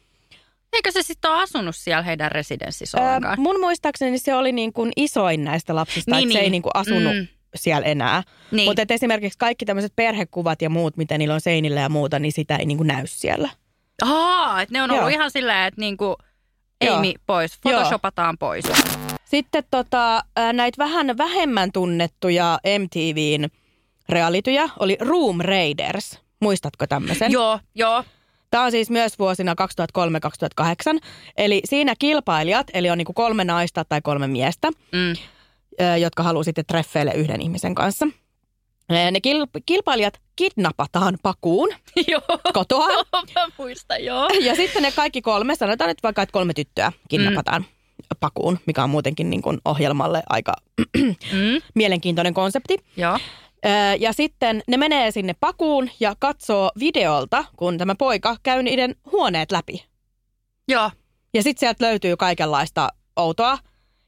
Eikö 0.72 0.92
se 0.92 1.02
sitten 1.02 1.30
ole 1.30 1.42
asunut 1.42 1.76
siellä 1.76 2.02
heidän 2.02 2.32
residenssissä 2.32 2.98
Öö, 3.00 3.36
mun 3.36 3.60
muistaakseni 3.60 4.18
se 4.18 4.34
oli 4.34 4.52
niin 4.52 4.72
kuin 4.72 4.92
isoin 4.96 5.44
näistä 5.44 5.74
lapsista, 5.74 6.10
Niin, 6.16 6.22
että 6.28 6.32
se 6.32 6.38
ei 6.38 6.42
niin. 6.44 6.52
niin 6.52 6.62
kuin 6.62 6.70
asunut 6.74 7.16
Mm. 7.16 7.26
Siellä 7.54 7.86
enää. 7.86 8.22
Niin. 8.50 8.68
Mutta 8.68 8.82
esimerkiksi 8.94 9.38
kaikki 9.38 9.64
tämmöiset 9.64 9.92
perhekuvat 9.96 10.62
ja 10.62 10.70
muut, 10.70 10.96
mitä 10.96 11.18
niillä 11.18 11.34
on 11.34 11.40
seinillä 11.40 11.80
ja 11.80 11.88
muuta, 11.88 12.18
niin 12.18 12.32
sitä 12.32 12.56
ei 12.56 12.66
niin 12.66 12.76
kuin 12.78 12.86
näy 12.86 13.02
siellä. 13.06 13.48
Ahaa, 14.02 14.62
että 14.62 14.72
ne 14.72 14.82
on 14.82 14.90
ollut 14.90 15.02
Joo. 15.02 15.08
ihan 15.08 15.30
silleen, 15.30 15.66
että 15.68 15.80
niinku 15.80 16.16
Joo. 16.84 16.96
Amy 16.96 17.12
pois, 17.26 17.58
Joo. 17.64 17.72
photoshopataan 17.74 18.38
pois. 18.38 18.64
Sitten 19.24 19.64
tota, 19.70 20.24
näitä 20.52 20.78
vähän 20.78 21.18
vähemmän 21.18 21.72
tunnettuja 21.72 22.58
MTVn 22.78 23.48
realityjä 24.08 24.68
oli 24.78 24.96
Room 25.00 25.38
Raiders. 25.40 26.18
Muistatko 26.40 26.86
tämmöisen? 26.86 27.32
Joo, 27.32 27.58
joo. 27.74 28.04
Tämä 28.50 28.64
on 28.64 28.70
siis 28.70 28.90
myös 28.90 29.18
vuosina 29.18 29.54
2003-2008. 30.62 30.98
Eli 31.36 31.60
siinä 31.64 31.94
kilpailijat, 31.98 32.66
eli 32.74 32.90
on 32.90 32.98
niinku 32.98 33.12
kolme 33.12 33.44
naista 33.44 33.84
tai 33.84 34.00
kolme 34.02 34.26
miestä, 34.26 34.68
Mm. 34.92 35.12
Jotka 36.00 36.22
haluaa 36.22 36.44
sitten 36.44 36.66
treffeille 36.66 37.12
yhden 37.12 37.40
ihmisen 37.40 37.74
kanssa. 37.74 38.06
Ne 38.88 39.20
kil- 39.28 39.62
kilpailijat 39.66 40.20
kidnapataan 40.36 41.18
pakuun 41.22 41.68
joo. 42.12 42.38
kotoa. 42.52 42.86
Mä 43.34 43.48
muistan, 43.58 44.04
joo. 44.04 44.28
Ja 44.46 44.54
sitten 44.54 44.82
ne 44.82 44.92
kaikki 44.92 45.22
kolme, 45.22 45.54
sanotaan 45.54 45.88
nyt 45.88 46.02
vaikka, 46.02 46.22
että 46.22 46.32
kolme 46.32 46.54
tyttöä 46.54 46.92
kidnapataan 47.08 47.62
mm. 47.62 48.16
pakuun, 48.20 48.58
mikä 48.66 48.84
on 48.84 48.90
muutenkin 48.90 49.30
niin 49.30 49.42
kuin 49.42 49.58
ohjelmalle 49.64 50.22
aika 50.28 50.52
Mm. 51.32 51.60
mielenkiintoinen 51.74 52.34
konsepti. 52.34 52.78
Joo. 52.96 53.18
Ja 53.98 54.12
sitten 54.12 54.62
ne 54.68 54.76
menee 54.76 55.10
sinne 55.10 55.34
pakuun 55.40 55.90
ja 56.00 56.14
katsoo 56.18 56.70
videolta, 56.78 57.44
kun 57.56 57.78
tämä 57.78 57.94
poika 57.94 58.36
käy 58.42 58.62
niiden 58.62 58.94
huoneet 59.12 59.52
läpi. 59.52 59.84
Joo. 60.68 60.90
Ja 61.34 61.42
sitten 61.42 61.60
sieltä 61.60 61.84
löytyy 61.86 62.16
kaikenlaista 62.16 62.88
outoa. 63.16 63.58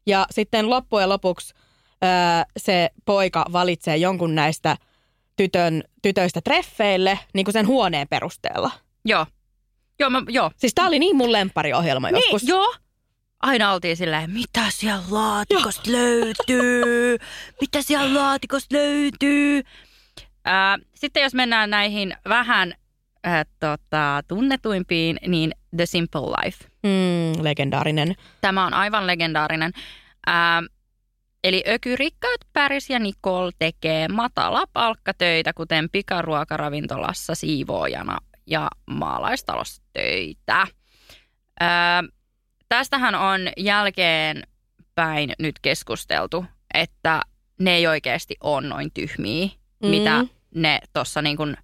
Ja 0.06 0.26
sitten 0.30 0.70
loppujen 0.70 1.08
lopuksi 1.08 1.54
öö, 2.04 2.10
se 2.56 2.90
poika 3.04 3.44
valitsee 3.52 3.96
jonkun 3.96 4.34
näistä 4.34 4.76
tytön, 5.36 5.82
tytöistä 6.02 6.40
treffeille 6.40 7.18
niin 7.34 7.44
kuin 7.44 7.52
sen 7.52 7.66
huoneen 7.66 8.08
perusteella. 8.08 8.70
Joo. 9.04 9.26
Joo, 9.98 10.10
mä, 10.10 10.22
joo. 10.28 10.50
Siis 10.56 10.74
tää 10.74 10.86
oli 10.86 10.98
niin 10.98 11.16
mun 11.16 11.32
lemppariohjelma 11.32 12.10
joskus. 12.10 12.42
Niin, 12.42 12.48
joo. 12.48 12.74
Aina 13.42 13.72
oltiin 13.72 13.96
silleen, 13.96 14.30
mitä 14.30 14.64
siellä 14.68 15.02
laatikosta 15.10 15.92
löytyy? 15.92 17.18
Mitä 17.60 17.82
siellä 17.82 18.20
laatikosta 18.20 18.76
löytyy? 18.76 19.62
Ää, 20.44 20.78
sitten 20.94 21.22
jos 21.22 21.34
mennään 21.34 21.70
näihin 21.70 22.16
vähän 22.28 22.74
ää, 23.24 23.44
tota, 23.60 24.22
tunnetuimpiin, 24.28 25.18
niin 25.26 25.52
The 25.76 25.86
Simple 25.86 26.20
Life. 26.20 26.64
Mm, 26.82 27.44
legendaarinen. 27.44 28.14
Tämä 28.40 28.66
on 28.66 28.74
aivan 28.74 29.06
legendaarinen. 29.06 29.72
Ää, 30.26 30.62
eli 31.44 31.64
ökyrikkaat 31.68 32.40
Paris 32.52 32.90
ja 32.90 32.98
Nicole 32.98 33.52
tekee 33.58 34.08
matala 34.08 34.64
palkkatöitä, 34.72 35.52
kuten 35.52 35.90
pikaruokaravintolassa 35.90 37.34
siivoojana 37.34 38.18
ja 38.46 38.68
maalaistalossa 38.90 39.82
töitä. 39.92 40.66
Ää, 41.60 42.02
tästähän 42.68 43.14
on 43.14 43.40
jälkeenpäin 43.56 45.32
nyt 45.38 45.58
keskusteltu, 45.62 46.44
että 46.74 47.20
ne 47.58 47.74
ei 47.74 47.86
oikeasti 47.86 48.36
ole 48.40 48.68
noin 48.68 48.90
tyhmiä, 48.94 49.48
Mm. 49.82 49.88
mitä 49.88 50.24
ne 50.54 50.80
tuossa 50.92 51.22
niin 51.22 51.36
kuin 51.36 51.56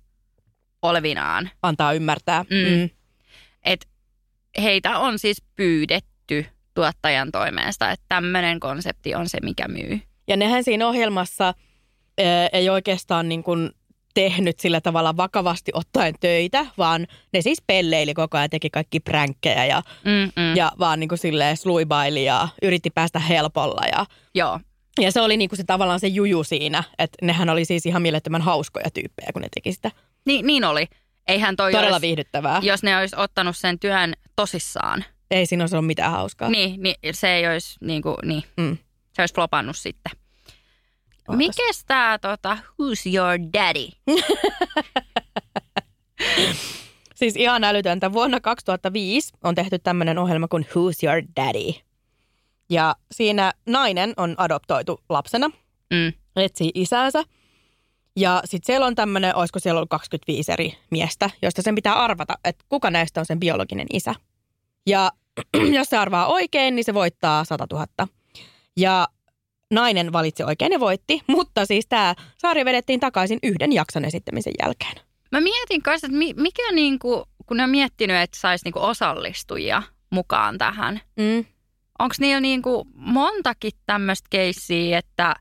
olevinaan 0.82 1.50
Antaa 1.62 1.92
ymmärtää. 1.92 2.42
Mm. 2.50 2.56
Mm. 2.80 2.90
et 3.64 3.88
heitä 4.62 4.98
on 4.98 5.18
siis 5.18 5.42
pyydetty 5.56 6.46
tuottajan 6.78 7.32
toimesta, 7.32 7.90
että 7.90 8.04
tämmöinen 8.08 8.60
konsepti 8.60 9.14
on 9.14 9.28
se, 9.28 9.38
mikä 9.42 9.68
myy. 9.68 10.00
Ja 10.28 10.36
nehän 10.36 10.64
siinä 10.64 10.86
ohjelmassa 10.88 11.44
ää, 11.44 12.48
ei 12.52 12.68
oikeastaan 12.70 13.28
niin 13.28 13.42
kuin 13.42 13.70
tehnyt 14.14 14.60
sillä 14.60 14.80
tavalla 14.80 15.16
vakavasti 15.16 15.70
ottaen 15.74 16.14
töitä, 16.20 16.66
vaan 16.78 17.06
ne 17.32 17.42
siis 17.42 17.62
pelleili 17.66 18.14
koko 18.14 18.38
ajan, 18.38 18.50
teki 18.50 18.70
kaikki 18.70 19.00
pränkkejä 19.00 19.64
ja, 19.64 19.82
Mm-mm. 20.04 20.56
ja 20.56 20.72
vaan 20.78 21.00
niin 21.00 21.08
kuin 21.08 21.18
silleen 21.18 21.56
sluibaili 21.56 22.24
ja 22.24 22.48
yritti 22.62 22.90
päästä 22.90 23.18
helpolla. 23.18 23.82
Ja, 23.92 24.06
Joo, 24.34 24.60
ja 25.00 25.12
se 25.12 25.20
oli 25.20 25.36
niin 25.36 25.48
kuin 25.50 25.56
se 25.56 25.64
tavallaan 25.64 26.00
se 26.00 26.06
juju 26.06 26.44
siinä, 26.44 26.84
että 26.98 27.26
nehän 27.26 27.50
oli 27.50 27.64
siis 27.64 27.86
ihan 27.86 28.02
mielettömän 28.02 28.42
hauskoja 28.42 28.90
tyyppejä, 28.94 29.28
kun 29.32 29.42
ne 29.42 29.48
teki 29.54 29.72
sitä. 29.72 29.90
niin, 30.26 30.46
niin 30.46 30.64
oli. 30.64 30.86
Eihän 31.28 31.56
toi 31.56 31.72
Todella 31.72 31.96
olisi, 31.96 32.06
viihdyttävää. 32.06 32.60
jos 32.62 32.82
ne 32.82 32.96
olisi 32.98 33.16
ottanut 33.18 33.56
sen 33.56 33.78
työn 33.78 34.14
tosissaan. 34.36 35.04
Ei 35.30 35.46
siinä 35.46 35.62
olisi 35.62 35.76
ollut 35.76 35.86
mitään 35.86 36.12
hauskaa. 36.12 36.48
Niin, 36.48 36.82
niin 36.82 36.94
se 37.12 37.34
ei 37.34 37.46
olisi 37.48 37.78
niin 37.80 38.02
kuin, 38.02 38.16
niin. 38.24 38.42
Mm. 38.56 38.78
Se 39.12 39.22
olisi 39.22 39.34
flopannut 39.34 39.76
sitten. 39.76 40.12
Ootas. 41.28 41.36
Mikäs 41.36 41.84
tää 41.86 42.18
tota, 42.18 42.58
who's 42.82 43.14
your 43.14 43.38
daddy? 43.52 43.88
Siis 47.14 47.36
ihan 47.36 47.64
älytöntä. 47.64 48.12
Vuonna 48.12 48.40
2005 48.40 49.32
on 49.44 49.54
tehty 49.54 49.78
tämmöinen 49.78 50.18
ohjelma 50.18 50.48
kuin 50.48 50.64
Who's 50.70 50.98
Your 51.08 51.22
Daddy? 51.36 51.80
Ja 52.70 52.96
siinä 53.12 53.52
nainen 53.66 54.14
on 54.16 54.34
adoptoitu 54.38 55.00
lapsena, 55.08 55.50
Mm. 55.90 56.12
etsii 56.36 56.70
isäänsä. 56.74 57.22
Ja 58.16 58.42
sitten 58.44 58.66
siellä 58.66 58.86
on 58.86 58.94
tämmöinen, 58.94 59.36
olisiko 59.36 59.58
siellä 59.58 59.78
ollut 59.78 59.90
25 59.90 60.52
eri 60.52 60.78
miestä, 60.90 61.30
josta 61.42 61.62
sen 61.62 61.74
pitää 61.74 61.94
arvata, 61.94 62.34
että 62.44 62.64
kuka 62.68 62.90
näistä 62.90 63.20
on 63.20 63.26
sen 63.26 63.40
biologinen 63.40 63.86
isä. 63.92 64.14
Ja 64.88 65.10
jos 65.78 65.90
se 65.90 65.96
arvaa 65.96 66.26
oikein, 66.26 66.76
niin 66.76 66.84
se 66.84 66.94
voittaa 66.94 67.44
100 67.44 67.66
000. 67.72 67.86
Ja 68.76 69.08
nainen 69.70 70.12
valitsi 70.12 70.42
oikein 70.42 70.72
ja 70.72 70.80
voitti, 70.80 71.22
mutta 71.36 71.66
siis 71.66 71.86
tämä 71.86 72.14
sarja 72.38 72.64
vedettiin 72.64 73.00
takaisin 73.00 73.38
yhden 73.42 73.72
jakson 73.72 74.04
esittämisen 74.04 74.52
jälkeen. 74.62 74.94
Mä 75.32 75.40
mietin 75.40 75.82
kanssa, 75.82 76.06
että 76.06 76.18
mi- 76.18 76.34
mikä 76.36 76.72
niinku, 76.72 77.24
kun 77.46 77.56
ne 77.56 77.64
on 77.64 77.70
miettinyt, 77.70 78.16
että 78.16 78.38
saisi 78.40 78.64
niinku 78.64 78.80
osallistujia 78.82 79.82
mukaan 80.10 80.58
tähän. 80.58 81.00
Mm. 81.16 81.44
Onko 81.98 82.14
niillä 82.20 82.40
niinku 82.40 82.86
montakin 82.94 83.72
tämmöistä 83.86 84.26
keissiä, 84.30 84.98
että 84.98 85.34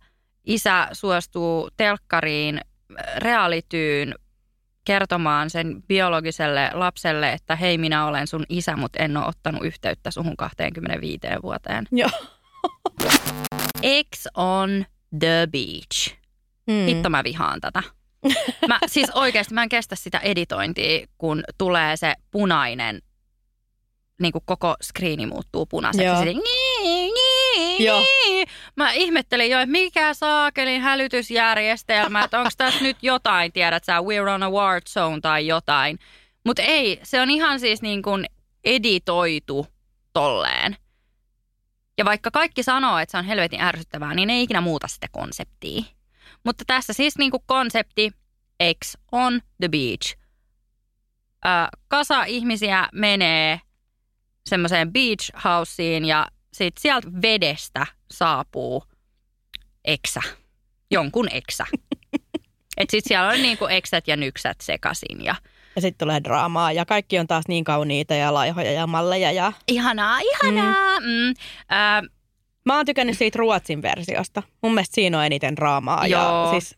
isä 0.45 0.88
suostuu 0.91 1.69
telkkariin 1.77 2.62
reaalityyn 3.17 4.15
kertomaan 4.88 5.50
sen 5.50 5.84
biologiselle 5.88 6.71
lapselle, 6.73 7.32
että 7.32 7.56
hei 7.56 7.78
minä 7.78 8.06
olen 8.06 8.28
sun 8.28 8.45
isä, 8.50 8.76
mutta 8.76 9.00
en 9.00 9.17
ole 9.17 9.26
ottanut 9.26 9.65
yhteyttä 9.65 10.12
suhun 10.12 10.38
25 10.38 11.19
vuoteen. 11.43 11.88
Joo. 11.91 12.10
X 14.15 14.26
on 14.34 14.86
the 15.19 15.47
beach. 15.52 16.15
Mm. 16.67 16.86
Hitto 16.86 17.10
mä 17.10 17.23
vihaan 17.23 17.62
tätä. 17.62 17.84
Mä, 18.67 18.80
siis 18.88 19.10
oikeasti 19.10 19.54
mä 19.54 19.63
en 19.63 19.69
kestä 19.69 19.95
sitä 19.95 20.19
editointia, 20.19 21.08
kun 21.17 21.43
tulee 21.58 21.97
se 21.97 22.13
punainen, 22.32 23.02
niin 24.21 24.32
kuin 24.32 24.43
koko 24.45 24.76
screeni 24.84 25.26
muuttuu 25.26 25.65
punaiseksi. 25.65 26.06
Joo. 26.06 26.17
Se, 26.17 26.26
nii, 26.26 26.34
nii, 26.82 27.07
Joo. 27.79 27.99
nii. 27.99 28.45
Mä 28.75 28.91
ihmettelin 28.91 29.51
jo, 29.51 29.59
että 29.59 29.71
mikä 29.71 30.13
saakelin 30.13 30.81
hälytysjärjestelmä, 30.81 32.23
että 32.23 32.39
onko 32.39 32.49
tässä 32.57 32.83
nyt 32.83 32.97
jotain, 33.01 33.51
tiedät 33.51 33.83
sä, 33.83 33.99
we're 33.99 34.29
on 34.29 34.43
a 34.43 34.49
war 34.49 34.81
zone 34.89 35.21
tai 35.21 35.47
jotain. 35.47 35.99
Mutta 36.45 36.61
ei, 36.61 36.99
se 37.03 37.21
on 37.21 37.29
ihan 37.29 37.59
siis 37.59 37.81
niin 37.81 38.01
kuin 38.01 38.25
editoitu 38.63 39.67
tolleen. 40.13 40.77
Ja 41.97 42.05
vaikka 42.05 42.31
kaikki 42.31 42.63
sanoo, 42.63 42.97
että 42.97 43.11
se 43.11 43.17
on 43.17 43.25
helvetin 43.25 43.61
ärsyttävää, 43.61 44.13
niin 44.13 44.29
ei 44.29 44.43
ikinä 44.43 44.61
muuta 44.61 44.87
sitä 44.87 45.07
konseptia. 45.11 45.83
Mutta 46.43 46.63
tässä 46.67 46.93
siis 46.93 47.17
niin 47.17 47.31
kuin 47.31 47.43
konsepti 47.45 48.11
X 48.83 48.93
on 49.11 49.41
the 49.59 49.67
beach. 49.67 50.17
Ö, 51.45 51.49
kasa 51.87 52.23
ihmisiä 52.23 52.89
menee 52.93 53.61
semmoiseen 54.45 54.93
beach 54.93 55.31
houseen 55.43 56.05
ja 56.05 56.27
sitten 56.58 56.82
sieltä 56.82 57.08
vedestä 57.22 57.86
saapuu 58.12 58.84
eksä, 59.86 60.22
jonkun 60.91 61.28
eksä. 61.32 61.65
Et 62.78 62.89
sit 62.89 63.04
siellä 63.08 63.28
on 63.30 63.41
niinku 63.41 63.65
eksät 63.67 64.08
ja 64.08 64.15
nyksät 64.17 64.58
sekasin 64.62 65.24
ja 65.24 65.36
Ja 65.76 65.82
sitten 65.82 66.06
tulee 66.08 66.24
draamaa 66.24 66.72
ja 66.72 66.86
kaikki 66.86 67.20
on 67.20 67.28
taas 67.28 67.48
niin 67.48 67.63
kauniita 67.63 68.13
ja 68.15 68.34
laihoja 68.34 68.72
ja 68.72 68.88
malleja. 68.88 69.32
Ja... 69.32 69.54
ihanaa, 69.67 70.20
ihanaa. 70.20 71.00
Mm. 71.00 71.06
Mm. 71.06 71.30
Ö, 72.08 72.10
Mä 72.65 72.76
oon 72.76 72.86
tykännyt 72.86 73.17
siitä 73.17 73.38
Ruotsin 73.39 73.82
versiosta. 73.82 74.43
Mun 74.63 74.74
mielestä 74.74 74.96
siinä 74.96 75.17
on 75.20 75.26
eniten 75.26 75.56
draamaa. 75.56 76.08
Ja 76.08 76.17
Joo. 76.17 76.52
siis 76.52 76.76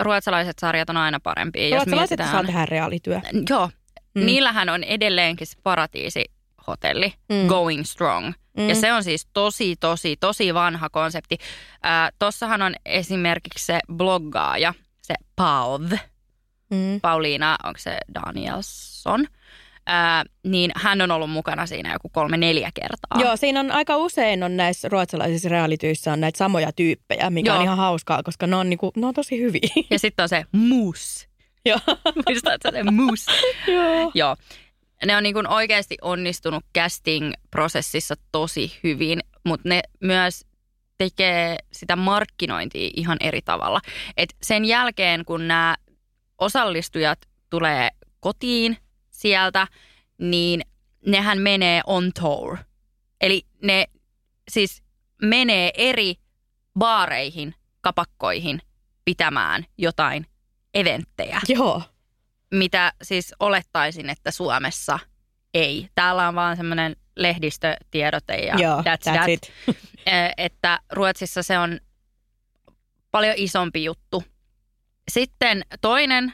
ruotsalaiset 0.00 0.58
sarjat 0.58 0.90
on 0.90 0.96
aina 0.96 1.20
parempia, 1.20 1.62
jos 1.68 1.72
ruotsalaiset 1.72 2.18
mietitään. 2.18 2.30
saa 2.30 2.44
tehdä 2.44 2.66
reaalityö. 2.66 3.20
Joo, 3.50 3.70
Mm. 4.14 4.26
niillähän 4.26 4.68
on 4.68 4.84
edelleenkin 4.84 5.46
se 5.46 5.56
paratiisihotelli, 5.62 6.35
Mm. 6.66 7.34
mm. 7.34 7.46
Going 7.46 7.84
Strong. 7.84 8.32
Mm. 8.56 8.68
Ja 8.68 8.74
se 8.74 8.92
on 8.92 9.04
siis 9.04 9.26
tosi, 9.32 9.76
tosi, 9.76 10.16
tosi 10.16 10.54
vanha 10.54 10.88
konsepti. 10.88 11.38
Äh, 11.86 12.12
tossahan 12.18 12.62
on 12.62 12.74
esimerkiksi 12.86 13.66
se 13.66 13.80
bloggaaja, 13.92 14.74
se 15.02 15.14
Pauv, 15.36 15.92
Mm. 16.70 17.00
Pauliina, 17.00 17.56
onko 17.64 17.78
se 17.78 17.98
Danielson, 18.14 19.26
äh, 19.90 20.24
niin 20.44 20.70
hän 20.76 21.00
on 21.00 21.10
ollut 21.10 21.30
mukana 21.30 21.66
siinä 21.66 21.92
joku 21.92 22.08
kolme, 22.08 22.36
neljä 22.36 22.70
kertaa. 22.74 23.20
Joo, 23.20 23.36
siinä 23.36 23.60
on 23.60 23.70
aika 23.70 23.96
usein 23.96 24.42
on 24.42 24.56
näissä 24.56 24.88
ruotsalaisissa 24.88 25.48
realityissä 25.48 26.12
on 26.12 26.20
näitä 26.20 26.38
samoja 26.38 26.72
tyyppejä, 26.72 27.30
mikä 27.30 27.52
on 27.52 27.56
Joo. 27.56 27.64
ihan 27.64 27.76
hauskaa, 27.76 28.22
koska 28.22 28.46
ne 28.46 28.56
on, 28.56 28.70
niinku, 28.70 28.92
ne 28.96 29.06
on 29.06 29.14
tosi 29.14 29.40
hyviä. 29.40 29.68
Ja 29.90 29.98
sitten 29.98 30.22
on 30.22 30.28
se 30.28 30.44
Moose. 30.52 31.26
Joo. 31.64 31.78
Muistatko 32.26 32.70
se 32.70 32.82
Moose? 32.82 33.32
Joo. 33.66 34.10
Joo. 34.14 34.36
Ne 35.04 35.16
on 35.16 35.22
niin 35.22 35.48
oikeasti 35.48 35.96
onnistunut 36.02 36.64
casting-prosessissa 36.78 38.14
tosi 38.32 38.78
hyvin, 38.82 39.20
mutta 39.44 39.68
ne 39.68 39.82
myös 40.00 40.44
tekee 40.98 41.56
sitä 41.72 41.96
markkinointia 41.96 42.90
ihan 42.96 43.16
eri 43.20 43.42
tavalla. 43.42 43.80
Et 44.16 44.36
sen 44.42 44.64
jälkeen, 44.64 45.24
kun 45.24 45.48
nämä 45.48 45.76
osallistujat 46.38 47.18
tulee 47.50 47.90
kotiin 48.20 48.76
sieltä, 49.10 49.66
niin 50.18 50.60
nehän 51.06 51.38
menee 51.38 51.80
on 51.86 52.10
tour. 52.20 52.58
Eli 53.20 53.42
ne 53.62 53.86
siis 54.50 54.82
menee 55.22 55.70
eri 55.76 56.14
baareihin, 56.78 57.54
kapakkoihin 57.80 58.60
pitämään 59.04 59.64
jotain 59.78 60.26
eventtejä 60.74 61.40
Joo. 61.48 61.82
Mitä 62.56 62.92
siis 63.02 63.34
olettaisin, 63.40 64.10
että 64.10 64.30
Suomessa 64.30 64.98
ei. 65.54 65.88
Täällä 65.94 66.28
on 66.28 66.34
vaan 66.34 66.56
semmoinen 66.56 66.96
lehdistötiedote 67.16 68.34
ja 68.36 68.54
Joo, 68.58 68.80
that's, 68.80 69.10
that's 69.10 69.16
that. 69.16 69.28
it. 69.28 69.52
Eh, 70.06 70.32
Että 70.36 70.78
Ruotsissa 70.92 71.42
se 71.42 71.58
on 71.58 71.80
paljon 73.10 73.34
isompi 73.36 73.84
juttu. 73.84 74.24
Sitten 75.10 75.62
toinen 75.80 76.32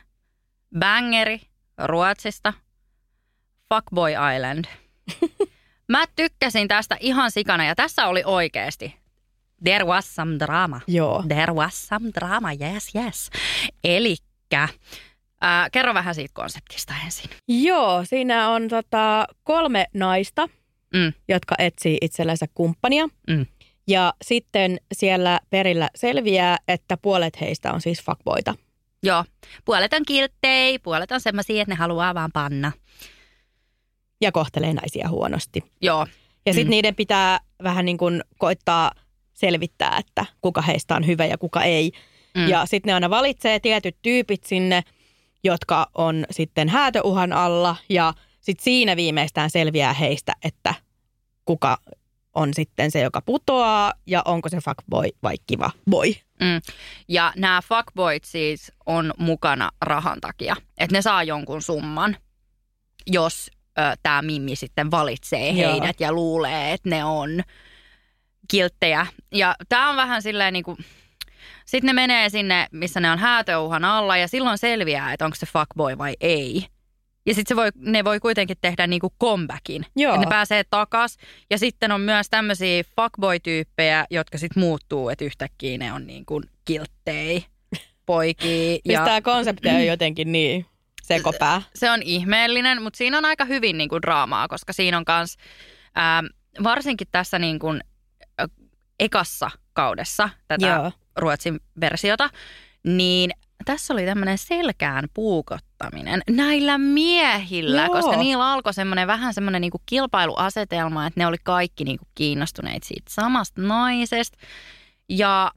bangeri 0.78 1.40
Ruotsista, 1.78 2.52
Fuckboy 3.68 4.10
Island. 4.36 4.64
Mä 5.88 6.04
tykkäsin 6.16 6.68
tästä 6.68 6.96
ihan 7.00 7.30
sikana 7.30 7.64
ja 7.64 7.74
tässä 7.74 8.06
oli 8.06 8.22
oikeasti. 8.26 8.96
There 9.64 9.84
was 9.84 10.14
some 10.14 10.38
drama. 10.38 10.80
Joo. 10.86 11.24
There 11.28 11.52
was 11.52 11.86
some 11.88 12.10
drama, 12.14 12.48
yes, 12.52 12.94
yes. 12.94 13.30
Elikkä, 13.84 14.68
ää, 15.42 15.70
kerro 15.70 15.94
vähän 15.94 16.14
siitä 16.14 16.30
konseptista 16.34 16.94
ensin. 17.04 17.30
Joo, 17.48 18.04
siinä 18.04 18.48
on 18.48 18.68
tota, 18.68 19.26
kolme 19.44 19.86
naista, 19.94 20.48
Mm. 20.94 21.12
jotka 21.28 21.54
etsii 21.58 21.98
itsellensä 22.00 22.46
kumppania. 22.54 23.08
Mm. 23.30 23.46
Ja 23.88 24.14
sitten 24.24 24.80
siellä 24.92 25.40
perillä 25.50 25.90
selviää, 25.94 26.58
että 26.68 26.96
puolet 26.96 27.40
heistä 27.40 27.72
on 27.72 27.80
siis 27.80 28.02
fuckboita. 28.02 28.54
Joo, 29.02 29.24
puolet 29.64 29.92
on 29.92 30.02
kilttei, 30.06 30.78
puolet 30.78 31.12
on 31.12 31.20
semmoisia, 31.20 31.62
että 31.62 31.72
ne 31.74 31.76
haluaa 31.78 32.14
vaan 32.14 32.30
panna. 32.32 32.72
Ja 34.20 34.32
kohtelee 34.32 34.72
naisia 34.72 35.08
huonosti. 35.08 35.64
Joo, 35.80 36.06
Ja 36.46 36.52
sitten 36.52 36.66
Mm. 36.66 36.70
niiden 36.70 36.94
pitää 36.94 37.40
vähän 37.62 37.84
niin 37.84 37.98
kuin 37.98 38.22
koittaa 38.38 38.92
selvittää, 39.34 39.96
että 39.98 40.26
kuka 40.40 40.62
heistä 40.62 40.96
on 40.96 41.06
hyvä 41.06 41.26
ja 41.26 41.38
kuka 41.38 41.62
ei. 41.62 41.92
Mm. 42.36 42.48
Ja 42.48 42.66
sitten 42.66 42.90
ne 42.90 42.94
aina 42.94 43.10
valitsee 43.10 43.60
tietyt 43.60 43.96
tyypit 44.02 44.44
sinne, 44.44 44.82
jotka 45.44 45.86
on 45.94 46.26
sitten 46.30 46.68
häätöuhan 46.68 47.32
alla. 47.32 47.76
Ja 47.88 48.14
sitten 48.40 48.64
siinä 48.64 48.96
viimeistään 48.96 49.50
selviää 49.50 49.92
heistä, 49.92 50.32
että 50.44 50.74
kuka 51.44 51.78
on 52.34 52.54
sitten 52.54 52.90
se, 52.90 53.00
joka 53.00 53.20
putoaa 53.20 53.94
ja 54.06 54.22
onko 54.24 54.48
se 54.48 54.58
fuckboy 54.60 55.08
vai 55.22 55.34
kiva 55.46 55.70
boy. 55.90 56.08
Mm. 56.40 56.60
Ja 57.08 57.32
nämä 57.36 57.60
fuckboyt 57.68 58.24
siis 58.24 58.72
on 58.86 59.14
mukana 59.18 59.70
rahan 59.82 60.20
takia. 60.20 60.56
Että 60.78 60.96
ne 60.96 61.02
saa 61.02 61.22
jonkun 61.22 61.62
summan, 61.62 62.16
jos 63.06 63.50
tämä 64.02 64.22
Mimmi 64.22 64.56
sitten 64.56 64.90
valitsee 64.90 65.50
Joo. 65.50 65.72
heidät 65.72 66.00
ja 66.00 66.12
luulee, 66.12 66.72
että 66.72 66.88
ne 66.88 67.04
on 67.04 67.42
kilttejä. 68.50 69.06
Ja 69.34 69.54
tämä 69.68 69.90
on 69.90 69.96
vähän 69.96 70.22
silleen 70.22 70.52
niin 70.52 70.64
kuin... 70.64 70.78
Sitten 71.66 71.86
ne 71.86 71.92
menee 71.92 72.28
sinne, 72.28 72.66
missä 72.72 73.00
ne 73.00 73.10
on 73.10 73.18
häätöuhan 73.18 73.84
alla 73.84 74.16
ja 74.16 74.28
silloin 74.28 74.58
selviää, 74.58 75.12
että 75.12 75.24
onko 75.24 75.34
se 75.34 75.46
fuckboy 75.46 75.98
vai 75.98 76.16
ei. 76.20 76.66
Ja 77.26 77.34
sitten 77.34 77.56
voi, 77.56 77.68
ne 77.74 78.04
voi 78.04 78.20
kuitenkin 78.20 78.56
tehdä 78.60 78.86
niinku 78.86 79.12
comebackin. 79.20 79.86
Joo. 79.96 80.16
Ne 80.16 80.26
pääsee 80.28 80.64
takas. 80.70 81.16
Ja 81.50 81.58
sitten 81.58 81.92
on 81.92 82.00
myös 82.00 82.26
tämmöisiä 82.30 82.82
fuckboy-tyyppejä, 82.96 84.06
jotka 84.10 84.38
sitten 84.38 84.60
muuttuu, 84.60 85.08
että 85.08 85.24
yhtäkkiä 85.24 85.78
ne 85.78 85.92
on 85.92 86.06
niinku 86.06 86.42
kilttei 86.64 87.44
poikia. 88.06 88.72
Ja... 88.84 88.98
Siis 88.98 89.04
tämä 89.04 89.20
konsepti 89.20 89.68
on 89.68 89.86
jotenkin 89.86 90.32
niin 90.32 90.66
sekopää. 91.02 91.62
Se 91.74 91.90
on 91.90 92.02
ihmeellinen, 92.02 92.82
mutta 92.82 92.96
siinä 92.96 93.18
on 93.18 93.24
aika 93.24 93.44
hyvin 93.44 93.78
niin 93.78 93.88
kuin 93.88 94.02
draamaa, 94.02 94.48
koska 94.48 94.72
siinä 94.72 94.98
on 94.98 95.04
kans, 95.04 95.36
ää, 95.94 96.22
varsinkin 96.62 97.06
tässä 97.12 97.38
niin 97.38 97.58
kuin, 97.58 97.80
ä, 98.40 98.48
ekassa 99.00 99.50
kaudessa 99.72 100.28
tätä 100.48 100.66
Joo. 100.66 100.92
Ruotsin 101.16 101.60
versiota, 101.80 102.30
niin 102.84 103.30
tässä 103.64 103.94
oli 103.94 104.04
tämmöinen 104.04 104.38
selkään 104.38 105.04
puukottaminen 105.14 106.22
näillä 106.30 106.78
miehillä, 106.78 107.84
Joo. 107.84 107.94
koska 107.94 108.16
niillä 108.16 108.52
alkoi 108.52 108.74
semmoinen 108.74 109.06
vähän 109.06 109.34
semmoinen 109.34 109.60
niinku 109.60 109.82
kilpailuasetelma, 109.86 111.06
että 111.06 111.20
ne 111.20 111.26
oli 111.26 111.36
kaikki 111.42 111.84
niinku 111.84 112.04
kiinnostuneet 112.14 112.82
siitä 112.82 113.10
samasta 113.10 113.62
naisesta. 113.62 114.38
Ja 115.08 115.52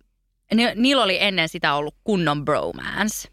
ne, 0.53 0.73
niillä 0.75 1.03
oli 1.03 1.17
ennen 1.21 1.49
sitä 1.49 1.73
ollut 1.73 1.95
kunnon 2.03 2.45
bromance. 2.45 3.29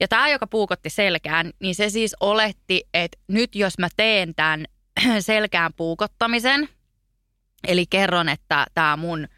Ja 0.00 0.08
tämä, 0.08 0.28
joka 0.28 0.46
puukotti 0.46 0.90
selkään, 0.90 1.52
niin 1.60 1.74
se 1.74 1.90
siis 1.90 2.16
oletti, 2.20 2.84
että 2.94 3.18
nyt 3.28 3.54
jos 3.54 3.78
mä 3.78 3.88
teen 3.96 4.34
tämän 4.34 4.64
selkään 5.20 5.72
puukottamisen, 5.76 6.68
eli 7.68 7.86
kerron, 7.90 8.28
että 8.28 8.66
tämä 8.74 8.96
mun 8.96 9.28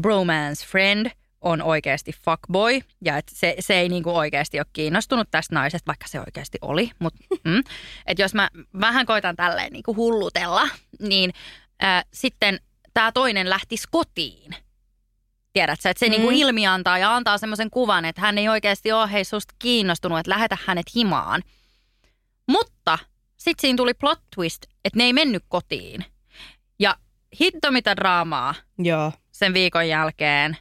bromance 0.00 0.66
friend 0.66 1.10
on 1.40 1.62
oikeasti 1.62 2.12
fuckboy 2.24 2.80
ja 3.04 3.16
että 3.16 3.32
se, 3.34 3.56
se 3.60 3.74
ei 3.80 3.88
niinku 3.88 4.16
oikeasti 4.16 4.58
ole 4.58 4.66
kiinnostunut 4.72 5.28
tästä 5.30 5.54
naisesta, 5.54 5.86
vaikka 5.86 6.08
se 6.08 6.20
oikeasti 6.20 6.58
oli. 6.62 6.90
Mutta 6.98 7.20
mm, 7.44 7.62
että 8.06 8.22
jos 8.22 8.34
mä 8.34 8.48
vähän 8.80 9.06
koitan 9.06 9.36
tälleen 9.36 9.72
niinku 9.72 9.96
hullutella, 9.96 10.68
niin 11.00 11.32
äh, 11.84 12.04
sitten 12.12 12.60
tämä 12.94 13.12
toinen 13.12 13.50
lähtisi 13.50 13.88
kotiin. 13.90 14.54
Tiedätkö, 15.52 15.90
että 15.90 15.98
se 15.98 16.06
mm. 16.06 16.10
niinku 16.10 16.30
ilmiantaa 16.30 16.98
ja 16.98 17.14
antaa 17.14 17.38
semmoisen 17.38 17.70
kuvan, 17.70 18.04
että 18.04 18.20
hän 18.20 18.38
ei 18.38 18.48
oikeasti 18.48 18.92
ole 18.92 19.12
hei 19.12 19.24
susta 19.24 19.54
kiinnostunut, 19.58 20.18
että 20.18 20.30
lähetä 20.30 20.58
hänet 20.64 20.86
himaan. 20.94 21.42
Mutta 22.46 22.98
sitten 23.36 23.60
siinä 23.60 23.76
tuli 23.76 23.94
plot 23.94 24.20
twist, 24.36 24.62
että 24.84 24.98
ne 24.98 25.04
ei 25.04 25.12
mennyt 25.12 25.44
kotiin. 25.48 26.04
Ja 26.78 26.96
hitto 27.40 27.70
mitä 27.70 27.96
draamaa 27.96 28.54
Joo. 28.78 29.12
sen 29.32 29.54
viikon 29.54 29.88
jälkeen, 29.88 30.56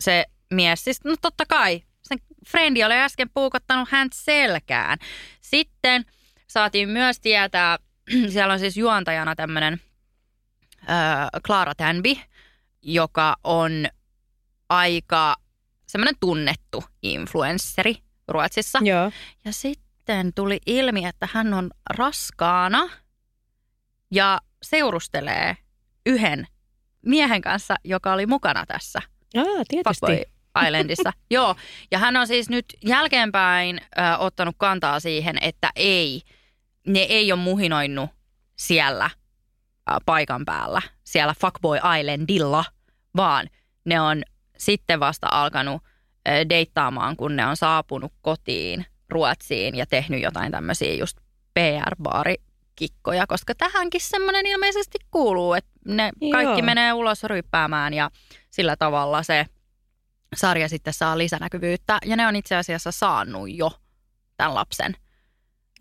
se 0.00 0.24
mies, 0.50 0.84
siis 0.84 1.04
no 1.04 1.14
totta 1.22 1.44
kai, 1.48 1.82
sen 2.02 2.18
frendi 2.48 2.84
oli 2.84 2.94
äsken 2.94 3.30
puukottanut 3.34 3.88
hän 3.90 4.08
selkään. 4.14 4.98
Sitten 5.40 6.04
saatiin 6.46 6.88
myös 6.88 7.20
tietää, 7.20 7.78
siellä 8.32 8.52
on 8.52 8.58
siis 8.60 8.76
juontajana 8.76 9.34
tämmöinen 9.34 9.80
Clara 11.46 11.74
Tanby, 11.74 12.16
joka 12.82 13.36
on 13.44 13.86
aika 14.68 15.36
semmoinen 15.86 16.14
tunnettu 16.20 16.84
influensseri 17.02 17.96
Ruotsissa. 18.28 18.78
Joo. 18.82 19.12
Ja 19.44 19.52
sitten 19.52 20.32
tuli 20.34 20.58
ilmi, 20.66 21.04
että 21.04 21.28
hän 21.32 21.54
on 21.54 21.70
raskaana 21.90 22.90
ja 24.10 24.40
seurustelee 24.62 25.56
yhden 26.06 26.46
miehen 27.02 27.42
kanssa, 27.42 27.74
joka 27.84 28.12
oli 28.12 28.26
mukana 28.26 28.66
tässä 28.66 29.02
Ah, 29.36 29.64
tietysti. 29.68 30.06
Fuckboy 30.06 30.22
Islandissa. 30.66 31.12
Joo, 31.30 31.54
ja 31.90 31.98
hän 31.98 32.16
on 32.16 32.26
siis 32.26 32.48
nyt 32.48 32.66
jälkeenpäin 32.84 33.80
ö, 33.80 34.18
ottanut 34.18 34.54
kantaa 34.58 35.00
siihen, 35.00 35.36
että 35.40 35.70
ei, 35.76 36.22
ne 36.86 37.00
ei 37.00 37.32
ole 37.32 37.40
muhinoinut 37.40 38.10
siellä 38.56 39.10
ö, 39.90 39.94
paikan 40.06 40.44
päällä, 40.44 40.82
siellä 41.04 41.34
Fuckboy 41.40 41.78
Islandilla, 42.00 42.64
vaan 43.16 43.46
ne 43.84 44.00
on 44.00 44.22
sitten 44.58 45.00
vasta 45.00 45.26
alkanut 45.30 45.82
ö, 46.28 46.48
deittaamaan, 46.48 47.16
kun 47.16 47.36
ne 47.36 47.46
on 47.46 47.56
saapunut 47.56 48.12
kotiin 48.22 48.86
Ruotsiin 49.08 49.74
ja 49.74 49.86
tehnyt 49.86 50.22
jotain 50.22 50.52
tämmöisiä 50.52 50.94
just 50.94 51.18
PR-baarikikkoja, 51.54 53.26
koska 53.28 53.54
tähänkin 53.54 54.00
semmoinen 54.00 54.46
ilmeisesti 54.46 54.98
kuuluu, 55.10 55.54
että 55.54 55.70
ne 55.84 56.10
kaikki 56.32 56.60
Joo. 56.60 56.66
menee 56.66 56.92
ulos 56.92 57.24
ryppäämään 57.24 57.94
ja 57.94 58.10
sillä 58.54 58.76
tavalla 58.76 59.22
se 59.22 59.46
sarja 60.36 60.68
sitten 60.68 60.94
saa 60.94 61.18
lisänäkyvyyttä. 61.18 61.98
Ja 62.04 62.16
ne 62.16 62.26
on 62.26 62.36
itse 62.36 62.56
asiassa 62.56 62.92
saanut 62.92 63.50
jo 63.50 63.70
tämän 64.36 64.54
lapsen. 64.54 64.96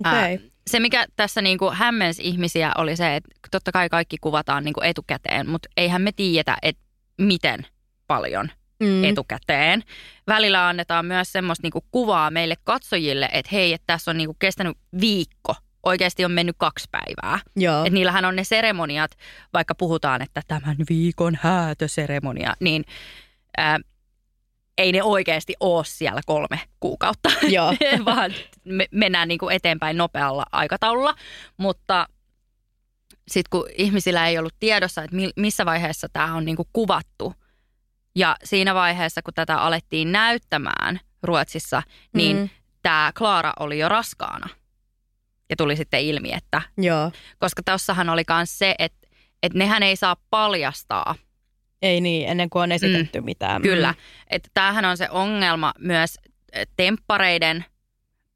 Okei. 0.05 0.13
Ää, 0.13 0.37
se, 0.69 0.79
mikä 0.79 1.05
tässä 1.15 1.41
niinku 1.41 1.71
hämmensi 1.73 2.23
ihmisiä, 2.25 2.71
oli 2.77 2.95
se, 2.95 3.15
että 3.15 3.29
totta 3.51 3.71
kai 3.71 3.89
kaikki 3.89 4.17
kuvataan 4.21 4.63
niinku 4.63 4.81
etukäteen, 4.83 5.49
mutta 5.49 5.69
eihän 5.77 6.01
me 6.01 6.11
tiedetä, 6.11 6.57
että 6.61 6.81
miten 7.17 7.67
paljon 8.07 8.49
Mm. 8.79 9.03
etukäteen. 9.03 9.83
Välillä 10.27 10.67
annetaan 10.67 11.05
myös 11.05 11.31
semmoista 11.31 11.65
niinku 11.65 11.85
kuvaa 11.91 12.31
meille 12.31 12.55
katsojille, 12.63 13.29
että 13.33 13.49
hei, 13.51 13.73
että 13.73 13.87
tässä 13.87 14.11
on 14.11 14.17
niinku 14.17 14.35
kestänyt 14.39 14.77
viikko. 15.01 15.55
Oikeasti 15.83 16.25
on 16.25 16.31
mennyt 16.31 16.55
kaksi 16.59 16.87
päivää. 16.91 17.39
Joo. 17.55 17.85
Et 17.85 17.93
niillähän 17.93 18.25
on 18.25 18.35
ne 18.35 18.43
seremoniat, 18.43 19.11
vaikka 19.53 19.75
puhutaan, 19.75 20.21
että 20.21 20.41
tämän 20.47 20.75
viikon 20.89 21.37
häätöseremonia, 21.41 22.53
niin 22.59 22.85
ää, 23.57 23.79
ei 24.77 24.91
ne 24.91 25.03
oikeasti 25.03 25.53
ole 25.59 25.85
siellä 25.85 26.21
kolme 26.25 26.59
kuukautta, 26.79 27.29
Joo. 27.49 27.73
vaan 28.05 28.31
me, 28.65 28.85
mennään 28.91 29.27
niinku 29.27 29.49
eteenpäin 29.49 29.97
nopealla 29.97 30.43
aikataululla. 30.51 31.15
Mutta 31.57 32.07
sitten 33.27 33.49
kun 33.49 33.65
ihmisillä 33.77 34.27
ei 34.27 34.37
ollut 34.37 34.55
tiedossa, 34.59 35.03
että 35.03 35.15
mi- 35.15 35.31
missä 35.35 35.65
vaiheessa 35.65 36.07
tämä 36.13 36.35
on 36.35 36.45
niinku 36.45 36.67
kuvattu, 36.73 37.33
ja 38.15 38.35
siinä 38.43 38.75
vaiheessa, 38.75 39.21
kun 39.21 39.33
tätä 39.33 39.57
alettiin 39.57 40.11
näyttämään 40.11 40.99
Ruotsissa, 41.23 41.83
niin 42.13 42.37
Mm. 42.37 42.49
tämä 42.81 43.11
Klaara 43.17 43.53
oli 43.59 43.79
jo 43.79 43.89
raskaana. 43.89 44.49
Ja 45.49 45.55
tuli 45.55 45.75
sitten 45.75 46.01
ilmi, 46.01 46.33
että 46.33 46.61
Joo. 46.77 47.11
koska 47.39 47.61
tossahan 47.65 48.09
oli 48.09 48.23
myös 48.29 48.57
se, 48.57 48.75
että, 48.79 49.07
että 49.43 49.57
nehän 49.57 49.83
ei 49.83 49.95
saa 49.95 50.15
paljastaa. 50.29 51.15
Ei 51.81 52.01
niin, 52.01 52.29
ennen 52.29 52.49
kuin 52.49 52.63
on 52.63 52.71
esitetty 52.71 53.19
mm. 53.21 53.25
mitään. 53.25 53.61
Kyllä. 53.61 53.93
Että 54.29 54.49
tämähän 54.53 54.85
on 54.85 54.97
se 54.97 55.09
ongelma 55.09 55.73
myös 55.79 56.17
temppareiden 56.77 57.65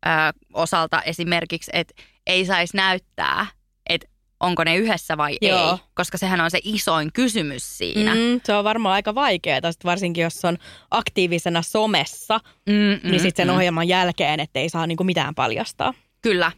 ö, 0.06 0.10
osalta 0.54 1.02
esimerkiksi, 1.02 1.72
että 1.74 1.94
ei 2.28 2.46
saisi 2.46 2.78
näyttää, 2.78 3.46
että 3.90 4.08
onko 4.40 4.64
ne 4.64 4.76
yhdessä 4.76 5.18
vai 5.18 5.38
Joo. 5.42 5.72
ei. 5.72 5.78
Koska 5.94 6.18
sehän 6.18 6.42
on 6.42 6.52
se 6.52 6.60
isoin 6.64 7.14
kysymys 7.14 7.78
siinä. 7.78 8.16
Mm, 8.16 8.42
se 8.44 8.54
on 8.54 8.64
varmaan 8.64 8.94
aika 8.94 9.16
vaikeaa, 9.16 9.62
varsinkin 9.84 10.22
jos 10.22 10.46
on 10.46 10.58
aktiivisena 10.92 11.62
somessa, 11.62 12.40
Mm, 12.70 12.74
mm, 12.74 13.12
niin 13.12 13.20
sitten 13.22 13.48
sen 13.48 13.56
ohjelman 13.56 13.88
jälkeen, 13.88 14.40
ettei 14.40 14.70
saa 14.70 14.88
niinku 14.88 15.04
mitään 15.04 15.36
paljastaa. 15.36 15.94
Kyllä. 16.22 16.52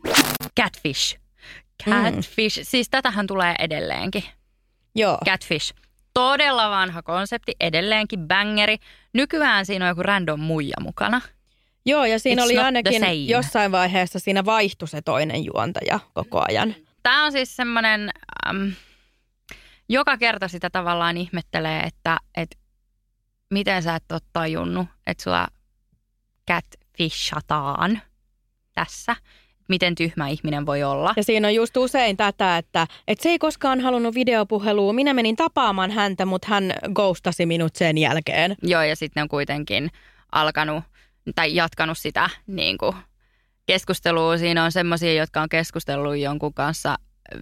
Catfish. 0.59 1.19
Catfish. 1.85 2.59
Mm. 2.59 2.63
Siis 2.63 2.89
tätähän 2.89 3.27
tulee 3.27 3.55
edelleenkin. 3.59 4.23
Joo. 4.95 5.17
Catfish. 5.25 5.73
Todella 6.13 6.69
vanha 6.69 7.01
konsepti, 7.01 7.51
edelleenkin 7.59 8.27
bangeri. 8.27 8.77
Nykyään 9.13 9.65
siinä 9.65 9.85
on 9.85 9.89
joku 9.89 10.03
random 10.03 10.39
muija 10.39 10.75
mukana. 10.81 11.21
Joo, 11.85 12.05
ja 12.05 12.19
siinä 12.19 12.41
It's 12.41 12.45
oli 12.45 12.57
ainakin 12.57 13.27
jossain 13.27 13.71
vaiheessa 13.71 14.19
siinä 14.19 14.45
vaihtui 14.45 14.87
se 14.87 15.01
toinen 15.01 15.45
juontaja 15.45 15.99
koko 16.13 16.43
ajan. 16.49 16.75
Tämä 17.03 17.25
on 17.25 17.31
siis 17.31 17.55
semmoinen, 17.55 18.09
äm, 18.47 18.71
joka 19.89 20.17
kerta 20.17 20.47
sitä 20.47 20.69
tavallaan 20.69 21.17
ihmettelee, 21.17 21.79
että 21.79 22.17
et, 22.37 22.57
miten 23.49 23.83
sä 23.83 23.95
et 23.95 24.11
ole 24.11 24.21
tajunnut, 24.33 24.87
että 25.07 25.23
sua 25.23 25.47
catfishataan 26.51 28.01
tässä. 28.73 29.15
Miten 29.69 29.95
tyhmä 29.95 30.27
ihminen 30.27 30.65
voi 30.65 30.83
olla. 30.83 31.13
Ja 31.17 31.23
siinä 31.23 31.47
on 31.47 31.55
just 31.55 31.77
usein 31.77 32.17
tätä, 32.17 32.57
että, 32.57 32.87
että 33.07 33.23
se 33.23 33.29
ei 33.29 33.39
koskaan 33.39 33.81
halunnut 33.81 34.15
videopuhelua. 34.15 34.93
Minä 34.93 35.13
menin 35.13 35.35
tapaamaan 35.35 35.91
häntä, 35.91 36.25
mutta 36.25 36.47
hän 36.47 36.73
ghostasi 36.93 37.45
minut 37.45 37.75
sen 37.75 37.97
jälkeen. 37.97 38.55
Joo, 38.63 38.81
ja 38.81 38.95
sitten 38.95 39.23
on 39.23 39.29
kuitenkin 39.29 39.91
alkanut 40.31 40.83
tai 41.35 41.55
jatkanut 41.55 41.97
sitä 41.97 42.29
niin 42.47 42.77
kuin 42.77 42.95
keskustelua. 43.65 44.37
Siinä 44.37 44.63
on 44.63 44.71
semmoisia, 44.71 45.13
jotka 45.13 45.41
on 45.41 45.49
keskustellut 45.49 46.17
jonkun 46.17 46.53
kanssa 46.53 46.97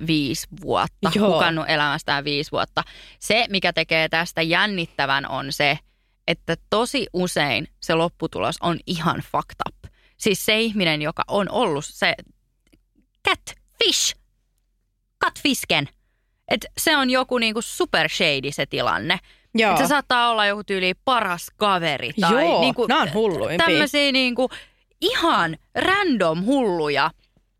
viisi 0.07 0.47
vuotta, 0.61 1.11
Joo. 1.15 1.33
hukannut 1.33 1.65
elämästään 1.67 2.23
viisi 2.23 2.51
vuotta. 2.51 2.83
Se, 3.19 3.45
mikä 3.49 3.73
tekee 3.73 4.09
tästä 4.09 4.41
jännittävän, 4.41 5.29
on 5.29 5.51
se, 5.53 5.79
että 6.27 6.55
tosi 6.69 7.07
usein 7.13 7.67
se 7.81 7.93
lopputulos 7.93 8.55
on 8.61 8.79
ihan 8.87 9.23
fucked 9.31 9.55
up. 9.67 9.76
Siis 10.17 10.45
se 10.45 10.59
ihminen, 10.59 11.01
joka 11.01 11.23
on 11.27 11.51
ollut 11.51 11.85
se 11.85 12.13
catfish, 13.27 14.15
catfisken, 15.25 15.89
että 16.47 16.67
se 16.77 16.97
on 16.97 17.09
joku 17.09 17.37
niinku 17.37 17.61
super 17.61 18.09
shady 18.09 18.51
se 18.51 18.65
tilanne. 18.65 19.19
Joo. 19.55 19.71
Et 19.71 19.77
se 19.77 19.87
saattaa 19.87 20.29
olla 20.29 20.45
joku 20.45 20.63
tyyli 20.63 20.93
paras 21.05 21.47
kaveri 21.57 22.11
tai 22.21 22.45
Joo, 22.45 22.61
niinku, 22.61 22.87
nää 22.87 22.99
on 22.99 23.13
hulluimpia. 23.13 23.65
tämmöisiä 23.65 24.11
niinku 24.11 24.49
ihan 25.01 25.57
random 25.75 26.45
hulluja. 26.45 27.11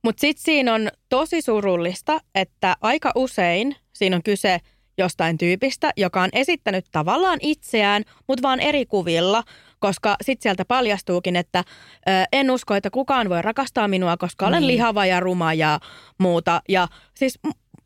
Mutta 0.03 0.21
sitten 0.21 0.43
siinä 0.43 0.73
on 0.73 0.89
tosi 1.09 1.41
surullista, 1.41 2.19
että 2.35 2.75
aika 2.81 3.11
usein 3.15 3.75
siinä 3.93 4.15
on 4.15 4.23
kyse 4.23 4.59
jostain 4.97 5.37
tyypistä, 5.37 5.91
joka 5.97 6.21
on 6.21 6.29
esittänyt 6.33 6.85
tavallaan 6.91 7.39
itseään, 7.41 8.03
mutta 8.27 8.41
vaan 8.41 8.59
eri 8.59 8.85
kuvilla, 8.85 9.43
koska 9.80 10.15
sitten 10.21 10.43
sieltä 10.43 10.65
paljastuukin, 10.65 11.36
että 11.36 11.59
ö, 11.59 12.11
en 12.34 12.51
usko, 12.51 12.75
että 12.75 12.89
kukaan 12.89 13.30
voi 13.30 13.41
rakastaa 13.41 13.88
minua, 13.88 14.17
koska 14.17 14.47
olen 14.47 14.61
Niin. 14.61 14.67
lihava 14.67 15.05
ja 15.05 15.19
ruma 15.19 15.53
ja 15.53 15.80
muuta. 16.17 16.61
Ja 16.69 16.88
siis 17.13 17.39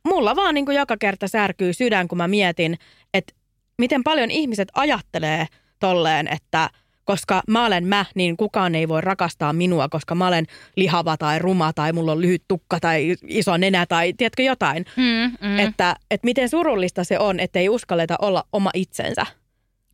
mulla 0.07 0.35
vaan 0.35 0.55
niin 0.55 0.65
kuin 0.65 0.77
joka 0.77 0.97
kerta 0.99 1.27
särkyy 1.27 1.73
sydän, 1.73 2.07
kun 2.07 2.17
mä 2.17 2.27
mietin, 2.27 2.77
että 3.13 3.33
miten 3.77 4.03
paljon 4.03 4.31
ihmiset 4.31 4.67
ajattelee 4.73 5.45
tolleen, 5.79 6.27
että 6.27 6.69
koska 7.03 7.41
mä 7.47 7.65
olen 7.65 7.87
mä, 7.87 8.05
niin 8.15 8.37
kukaan 8.37 8.75
ei 8.75 8.87
voi 8.87 9.01
rakastaa 9.01 9.53
minua, 9.53 9.89
koska 9.89 10.15
mä 10.15 10.27
olen 10.27 10.45
lihava 10.75 11.17
tai 11.17 11.39
ruma 11.39 11.73
tai 11.73 11.93
mulla 11.93 12.11
on 12.11 12.21
lyhyt 12.21 12.43
tukka 12.47 12.79
tai 12.79 13.15
iso 13.27 13.57
nenä 13.57 13.85
tai 13.85 14.13
tiedätkö 14.13 14.43
jotain. 14.43 14.85
Mm, 14.97 15.37
mm. 15.47 15.59
Että, 15.59 15.95
että 16.11 16.25
miten 16.25 16.49
surullista 16.49 17.03
se 17.03 17.19
on, 17.19 17.39
että 17.39 17.59
ei 17.59 17.69
uskalleta 17.69 18.15
olla 18.21 18.43
oma 18.53 18.69
itsensä. 18.73 19.25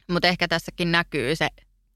Mutta 0.09 0.27
ehkä 0.27 0.47
tässäkin 0.47 0.91
näkyy 0.91 1.35
se 1.35 1.47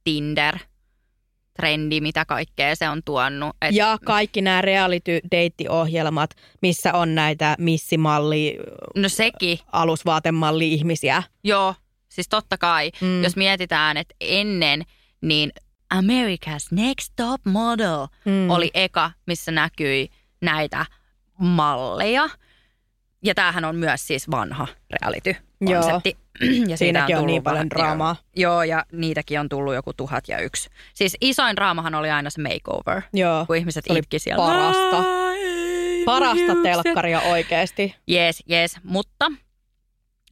Tinder-trendi, 0.03 2.01
mitä 2.01 2.25
kaikkea 2.25 2.75
se 2.75 2.89
on 2.89 3.01
tuonut. 3.05 3.55
Et, 3.61 3.75
Ja 3.75 3.97
kaikki 4.05 4.41
nämä 4.41 4.61
reality-deittiohjelmat, 4.61 6.29
missä 6.61 6.93
on 6.93 7.15
näitä 7.15 7.55
missimalli, 7.59 8.57
No 8.95 9.09
sekin, 9.09 9.59
alusvaatemalli-ihmisiä. 9.71 11.23
joo. 11.43 11.75
Siis 12.09 12.29
totta 12.29 12.57
kai, 12.57 12.91
Mm. 13.01 13.23
jos 13.23 13.35
mietitään, 13.35 13.97
että 13.97 14.15
ennen, 14.21 14.83
niin 15.21 15.51
America's 15.93 16.67
Next 16.71 17.13
Top 17.15 17.41
Model 17.45 18.07
mm. 18.25 18.49
oli 18.49 18.71
eka, 18.73 19.11
missä 19.27 19.51
näkyi 19.51 20.09
näitä 20.41 20.85
malleja. 21.39 22.29
Ja 23.23 23.35
tämähän 23.35 23.65
on 23.65 23.75
myös 23.75 24.07
siis 24.07 24.31
vanha 24.31 24.67
reality-konsepti. 24.91 26.17
Ja 26.69 26.77
Siinäkin 26.77 27.15
on 27.15 27.19
tullut 27.19 27.33
niin 27.33 27.43
paljon 27.43 27.69
draamaa. 27.69 28.15
Joo, 28.35 28.53
joo, 28.53 28.63
ja 28.63 28.85
niitäkin 28.91 29.39
on 29.39 29.49
tullut 29.49 29.73
joku 29.73 29.93
tuhat 29.93 30.23
ja 30.27 30.39
yksi. 30.39 30.69
Siis 30.93 31.17
isoin 31.21 31.55
draamahan 31.55 31.95
oli 31.95 32.09
aina 32.09 32.29
se 32.29 32.41
makeover, 32.41 33.01
Joo, 33.13 33.45
kun 33.45 33.55
ihmiset 33.55 33.85
itki 33.89 34.19
siellä. 34.19 34.45
parasta. 34.45 35.03
Parasta 36.05 36.55
telkkaria 36.63 37.21
oikeasti. 37.21 37.95
Jees, 38.07 38.43
jees. 38.47 38.75
Mutta 38.83 39.31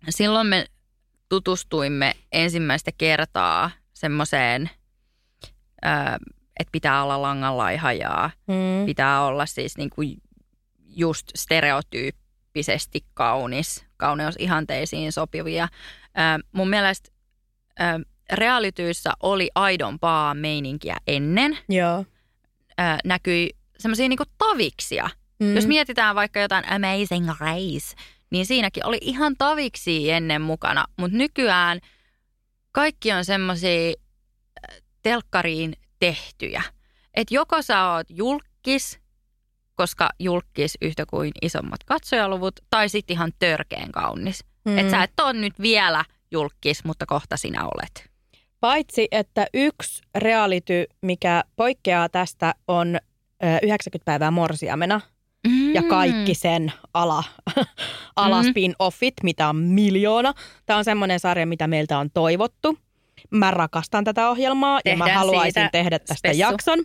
silloin 0.09 0.47
me 0.47 0.65
tutustuimme 1.29 2.13
ensimmäistä 2.31 2.91
kertaa 2.97 3.71
semmoiseen, 3.93 4.69
että 6.59 6.71
pitää 6.71 7.03
olla 7.03 7.21
langanlaiha 7.21 7.93
ja 7.93 8.29
Mm. 8.47 8.85
pitää 8.85 9.25
olla 9.25 9.45
siis 9.45 9.77
niinku 9.77 10.01
just 10.87 11.27
stereotyyppisesti 11.35 13.05
kaunis, 13.13 13.85
kauneusihanteisiin 13.99 15.11
sopivia. 15.11 15.67
Ö, 16.03 16.43
mun 16.51 16.69
mielestä 16.69 17.09
ö, 17.79 17.83
realityissä 18.33 19.11
oli 19.23 19.49
aidompaa 19.55 20.33
meininkiä 20.33 20.95
ennen. 21.07 21.57
Joo. 21.69 22.05
Ö, 22.79 22.83
näkyi 23.05 23.49
semmoisia 23.77 24.09
niinku 24.09 24.23
taviksia. 24.37 25.09
Mm. 25.39 25.55
Jos 25.55 25.67
mietitään 25.67 26.15
vaikka 26.15 26.39
jotain 26.39 26.65
Amazing 26.71 27.29
Race, 27.39 27.95
niin 28.29 28.45
siinäkin 28.45 28.85
oli 28.85 28.97
ihan 29.01 29.35
taviksi 29.37 30.11
ennen 30.11 30.41
mukana. 30.41 30.85
Mutta 30.97 31.17
nykyään 31.17 31.79
kaikki 32.71 33.11
on 33.11 33.25
semmoisia 33.25 33.93
telkkariin 35.03 35.73
tehtyjä. 35.99 36.63
Että 37.13 37.33
joko 37.33 37.61
sä 37.61 37.91
oot 37.91 38.07
julkis, 38.09 38.99
koska 39.79 40.09
julkis 40.19 40.77
yhtä 40.81 41.05
kuin 41.05 41.31
isommat 41.41 41.83
katsojaluvut, 41.85 42.59
tai 42.69 42.89
sitten 42.89 43.13
ihan 43.13 43.31
törkeen 43.39 43.91
kaunis. 43.91 44.43
Mm. 44.65 44.77
Että 44.77 44.91
sä 44.91 45.03
et 45.03 45.19
ole 45.21 45.33
nyt 45.33 45.59
vielä 45.61 46.05
julkis, 46.31 46.83
mutta 46.83 47.05
kohta 47.05 47.37
sinä 47.37 47.63
olet. 47.65 48.09
Paitsi, 48.59 49.07
että 49.11 49.47
yksi 49.53 50.01
reality, 50.15 50.85
mikä 51.01 51.43
poikkeaa 51.55 52.09
tästä, 52.09 52.53
on 52.67 52.95
ö, 52.95 53.59
90 53.63 54.05
päivää 54.05 54.31
morsiamena 54.31 55.01
Mm. 55.47 55.73
ja 55.73 55.83
kaikki 55.83 56.33
sen 56.33 56.73
ala, 56.93 57.23
ala 58.15 58.43
Mm. 58.43 58.49
spin-offit, 58.49 59.13
mitä 59.23 59.49
on 59.49 59.55
miljoona. 59.55 60.33
Tämä 60.65 60.77
on 60.77 60.85
semmoinen 60.85 61.19
sarja, 61.19 61.47
mitä 61.47 61.67
meiltä 61.67 61.97
on 61.99 62.09
toivottu. 62.13 62.77
Mä 63.31 63.51
rakastan 63.51 64.03
tätä 64.03 64.29
ohjelmaa 64.29 64.79
ja 64.85 64.97
mä 64.97 65.05
Tehdään 65.05 65.19
haluaisin 65.19 65.69
tehdä 65.71 65.99
tästä 65.99 66.13
spessu. 66.15 66.41
jakson. 66.41 66.79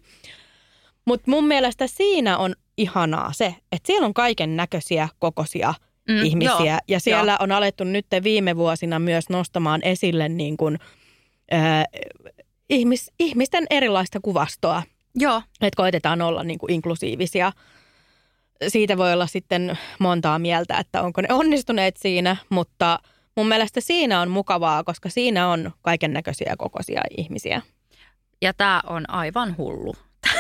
Mutta 1.05 1.31
mun 1.31 1.47
mielestä 1.47 1.87
siinä 1.87 2.39
on 2.39 2.55
ihanaa 2.77 3.33
se, 3.33 3.55
että 3.73 3.87
siellä 3.87 4.07
on 4.07 4.15
kaiken 4.15 4.57
näköisiä 4.57 5.09
kokoisia 5.19 5.75
Mm, 6.09 6.23
ihmisiä. 6.23 6.55
joo, 6.73 6.79
ja 6.89 7.01
siellä 7.01 7.37
on 7.41 7.53
alettu 7.53 7.85
nyt 7.85 8.07
viime 8.23 8.57
vuosina 8.57 8.99
myös 8.99 9.29
nostamaan 9.29 9.81
esille 9.85 10.29
niin 10.29 10.57
kuin, 10.57 10.79
äh, 11.53 11.85
ihmis, 12.71 13.13
ihmisten 13.19 13.67
erilaista 13.71 14.19
kuvastoa. 14.23 14.83
Joo, 15.15 15.43
Että 15.61 15.77
koitetaan 15.77 16.23
olla 16.23 16.45
niin 16.45 16.59
kuin 16.59 16.73
inklusiivisia. 16.73 17.53
Siitä 18.69 18.97
voi 18.97 19.13
olla 19.13 19.27
sitten 19.27 19.79
montaa 19.99 20.39
mieltä, 20.39 20.79
että 20.79 21.03
onko 21.03 21.21
ne 21.21 21.29
onnistuneet 21.31 21.97
siinä, 21.97 22.37
mutta 22.49 22.99
mun 23.37 23.49
mielestä 23.49 23.81
siinä 23.81 24.21
on 24.21 24.31
mukavaa, 24.31 24.85
koska 24.85 25.09
siinä 25.09 25.49
on 25.49 25.73
kaiken 25.83 26.13
näköisiä 26.13 26.55
kokoisia 26.59 27.01
ihmisiä. 27.17 27.63
Ja 28.43 28.55
tämä 28.55 28.83
on 28.87 29.11
aivan 29.11 29.57
hullu. 29.57 29.95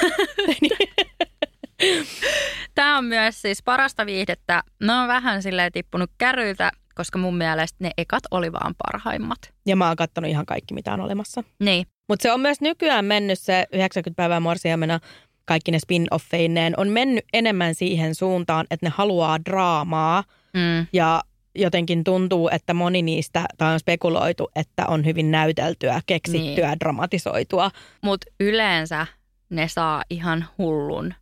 tämä 2.74 2.99
on 2.99 3.05
myös 3.05 3.43
siis 3.43 3.62
parasta 3.62 4.07
viihdettä. 4.07 4.62
Ne 4.80 4.93
on 4.93 5.09
vähän 5.09 5.43
silleen 5.43 5.72
tippunut 5.72 6.11
kärryiltä, 6.18 6.70
koska 6.95 7.18
mun 7.18 7.37
mielestä 7.37 7.76
ne 7.80 7.91
ekat 7.99 8.22
oli 8.30 8.53
vaan 8.53 8.74
parhaimmat. 8.87 9.39
Ja 9.66 9.76
mä 9.76 9.89
oon 9.89 9.97
kattonut 9.97 10.30
ihan 10.30 10.47
kaikki, 10.47 10.74
mitä 10.74 10.93
on 10.93 11.01
olemassa. 11.01 11.45
Niin, 11.61 11.87
Mutta 12.09 12.22
se 12.22 12.32
on 12.32 12.41
myös 12.41 12.61
nykyään 12.61 13.05
mennyt 13.05 13.39
se 13.39 13.66
90 13.72 14.16
päivää 14.16 14.41
morsiamena 14.41 15.01
kaikki 15.45 15.70
ne 15.70 15.78
spin-offeineen 15.78 16.74
on 16.76 16.89
mennyt 16.89 17.24
enemmän 17.32 17.74
siihen 17.74 18.14
suuntaan, 18.14 18.66
että 18.70 18.87
ne 18.87 18.93
haluaa 18.97 19.45
draamaa 19.45 20.24
mm, 20.55 20.87
ja 20.93 21.22
jotenkin 21.55 22.05
tuntuu, 22.05 22.49
että 22.53 22.74
moni 22.74 23.03
niistä, 23.03 23.45
tai 23.59 23.72
on 23.72 23.80
spekuloitu, 23.80 24.49
että 24.57 24.87
on 24.87 25.05
hyvin 25.05 25.30
näyteltyä, 25.30 26.01
keksittyä, 26.07 26.68
niin. 26.68 26.80
dramatisoitua. 26.80 27.70
mutta 28.03 28.26
yleensä 28.41 29.07
ne 29.51 29.68
saa 29.68 30.03
ihan 30.11 30.45
hullun 30.59 31.14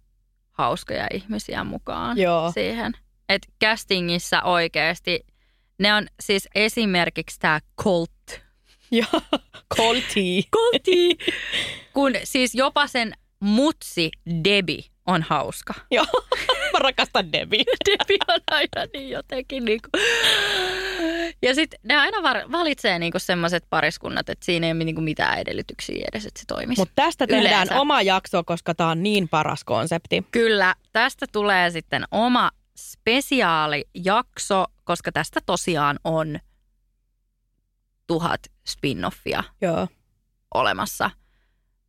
hauskoja 0.53 1.07
ihmisiä 1.14 1.64
mukaan 1.64 2.18
Joo. 2.18 2.53
siihen. 2.53 2.92
Et 3.28 3.42
castingissa 3.64 4.42
oikeasti, 4.42 5.26
ne 5.78 5.94
on 5.94 6.07
siis 6.20 6.48
esimerkiksi 6.55 7.40
tämä 7.40 7.61
Colt 7.82 8.11
Joo, 8.92 9.40
Colty. 9.76 10.20
Kolti. 10.50 11.18
Kun 11.92 12.12
siis 12.24 12.55
jopa 12.55 12.86
sen 12.86 13.12
mutsi 13.40 14.11
Debi 14.44 14.84
on 15.07 15.22
hauska. 15.22 15.74
Joo, 15.90 16.07
mä 16.72 16.78
rakastan 16.78 17.32
Debbie. 17.32 17.64
Debi 17.90 18.16
on 18.28 18.40
aina 18.50 18.90
niin 18.92 19.11
jotenkin 19.11 19.64
niinku. 19.64 19.88
Ja 21.43 21.55
sitten 21.55 21.80
ne 21.82 21.97
aina 21.97 22.22
var- 22.22 22.53
valitsee 22.53 22.99
niinku 22.99 23.18
semmoiset 23.18 23.64
pariskunnat, 23.70 24.28
että 24.28 24.45
siinä 24.45 24.66
ei 24.66 24.72
ole 24.72 24.84
niinku 24.84 25.01
mitään 25.01 25.38
edellytyksiä 25.38 26.05
edes, 26.12 26.26
että 26.26 26.40
se 26.40 26.47
toimisi. 26.47 26.80
Mutta 26.80 26.93
tästä 26.97 27.26
tehdään 27.26 27.47
Yleensä. 27.55 27.80
oma 27.80 28.03
jakso, 28.03 28.45
koska 28.45 28.74
tämä 28.74 28.90
on 28.90 29.03
niin 29.03 29.28
paras 29.28 29.64
konsepti. 29.64 30.26
Kyllä, 30.30 30.74
tästä 30.93 31.26
tulee 31.32 31.70
sitten 31.70 32.05
oma 32.11 32.51
spesiaalijakso, 32.78 34.64
koska 34.84 35.12
tästä 35.12 35.40
tosiaan 35.47 35.99
on 36.05 36.38
tuhat 38.07 38.40
spin-offia 38.68 39.43
Joo. 39.61 39.88
olemassa. 40.55 41.11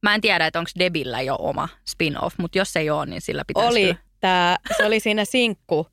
Mä 0.03 0.15
en 0.15 0.21
tiedä, 0.21 0.47
että 0.47 0.59
onko 0.59 0.71
Debillä 0.79 1.21
jo 1.21 1.35
oma 1.39 1.69
spin-off, 1.89 2.35
mutta 2.37 2.57
jos 2.57 2.75
ei 2.75 2.89
ole, 2.89 3.05
niin 3.05 3.21
sillä 3.21 3.43
pitäisi 3.47 3.69
Oli, 3.69 3.81
kyllä. 3.81 3.95
tää, 4.19 4.57
se 4.77 4.85
oli 4.85 4.99
siinä 4.99 5.25
sinkku. 5.25 5.87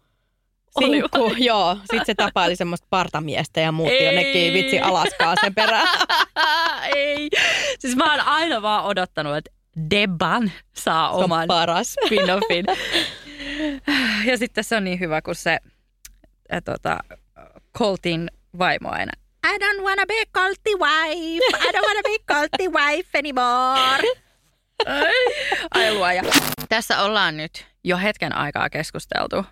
Oli 0.74 1.00
Sinkku, 1.00 1.34
joo. 1.38 1.76
Sitten 1.80 2.06
se 2.06 2.14
tapaili 2.14 2.56
semmoista 2.56 2.86
partamiestä 2.90 3.60
ja 3.60 3.72
muutti 3.72 3.94
Ei. 3.94 4.04
jonnekin 4.04 4.52
vitsi 4.52 4.80
Alaskaa 4.80 5.34
sen 5.40 5.54
perään. 5.54 5.88
ei. 6.96 7.28
Siis 7.78 7.96
mä 7.96 8.10
oon 8.10 8.20
aina 8.20 8.62
vaan 8.62 8.84
odottanut, 8.84 9.36
että 9.36 9.50
Deban 9.90 10.52
saa 10.72 11.08
Se 11.18 11.24
oman 11.24 11.46
paras. 11.46 11.96
spin-offin. 12.06 12.64
Ja 14.24 14.38
sitten 14.38 14.64
se 14.64 14.76
on 14.76 14.84
niin 14.84 15.00
hyvä, 15.00 15.22
kun 15.22 15.34
se 15.34 15.58
ä, 16.52 16.60
tota, 16.60 16.98
Coltin 17.78 18.30
vaimo 18.58 18.88
aina. 18.90 19.12
I 19.46 19.56
don't 19.58 19.82
wanna 19.82 20.06
be 20.06 20.14
Colty 20.34 20.70
wife. 20.78 21.44
I 21.68 21.72
don't 21.72 21.86
wanna 21.86 22.02
be 22.02 22.34
Colty 22.34 22.68
wife 22.78 23.18
anymore. 23.18 24.08
Ai, 24.86 25.12
ai 25.74 25.94
luoja. 25.94 26.22
Tässä 26.68 27.02
ollaan 27.02 27.36
nyt 27.36 27.66
jo 27.84 27.98
hetken 27.98 28.36
aikaa 28.36 28.70
keskusteltu 28.70 29.44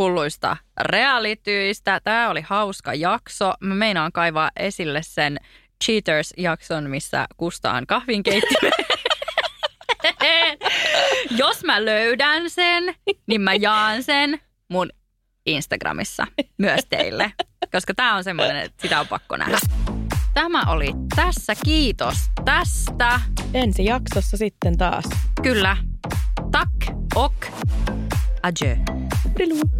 hulluista 0.00 0.56
realityistä. 0.80 2.00
Tämä 2.04 2.30
oli 2.30 2.40
hauska 2.40 2.94
jakso. 2.94 3.54
Mä 3.60 3.74
meinaan 3.74 4.12
kaivaa 4.12 4.50
esille 4.56 5.02
sen 5.02 5.38
Cheaters-jakson, 5.84 6.90
missä 6.90 7.26
kustaan 7.36 7.86
kahvinkeittimen. 7.86 8.72
Jos 11.40 11.64
mä 11.64 11.84
löydän 11.84 12.50
sen, 12.50 12.94
niin 13.26 13.40
mä 13.40 13.54
jaan 13.54 14.02
sen 14.02 14.40
mun 14.68 14.90
Instagramissa 15.46 16.26
myös 16.58 16.80
teille. 16.90 17.32
Koska 17.72 17.94
tää 17.94 18.14
on 18.14 18.24
semmoinen, 18.24 18.56
että 18.56 18.82
sitä 18.82 19.00
on 19.00 19.08
pakko 19.08 19.36
nähdä. 19.36 19.58
Tämä 20.34 20.62
oli 20.62 20.92
tässä. 21.16 21.54
Kiitos 21.64 22.16
tästä. 22.44 23.20
Ensi 23.54 23.84
jaksossa 23.84 24.36
sitten 24.36 24.78
taas. 24.78 25.04
Kyllä. 25.42 25.76
Tak 26.52 26.96
ok. 27.14 27.46
Adieu. 28.42 28.76
Rilu. 29.36 29.79